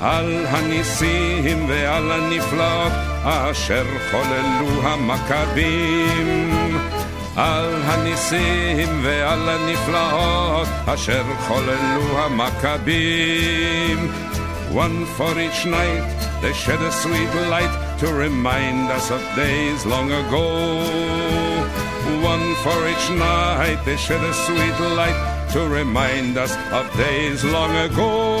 על 0.00 0.46
הניסים 0.46 1.68
ועל 1.68 2.12
הנפלאות 2.12 2.92
אשר 3.24 3.84
חוללו 4.10 4.82
המכבים. 4.82 6.48
על 7.35 7.81
הניסים 7.83 8.99
ועל 9.03 9.49
הנפלאות 9.49 10.67
אשר 10.85 11.23
חוללו 11.47 12.19
המכבים. 12.19 14.11
One 14.73 15.05
for 15.17 15.37
each 15.37 15.65
night, 15.67 16.03
they 16.41 16.53
shed 16.53 16.81
a 16.81 16.91
sweet 16.91 17.33
light 17.53 17.73
to 17.99 18.07
remind 18.11 18.89
us 18.89 19.11
of 19.11 19.21
days 19.35 19.85
long 19.85 20.11
ago. 20.11 20.47
One 22.33 22.47
for 22.63 22.79
each 22.91 23.07
night, 23.11 23.79
they 23.85 23.97
shed 23.97 24.23
a 24.23 24.33
sweet 24.33 24.79
light 24.99 25.19
to 25.53 25.59
remind 25.79 26.37
us 26.37 26.53
of 26.71 26.85
days 26.97 27.43
long 27.43 27.75
ago. 27.87 28.36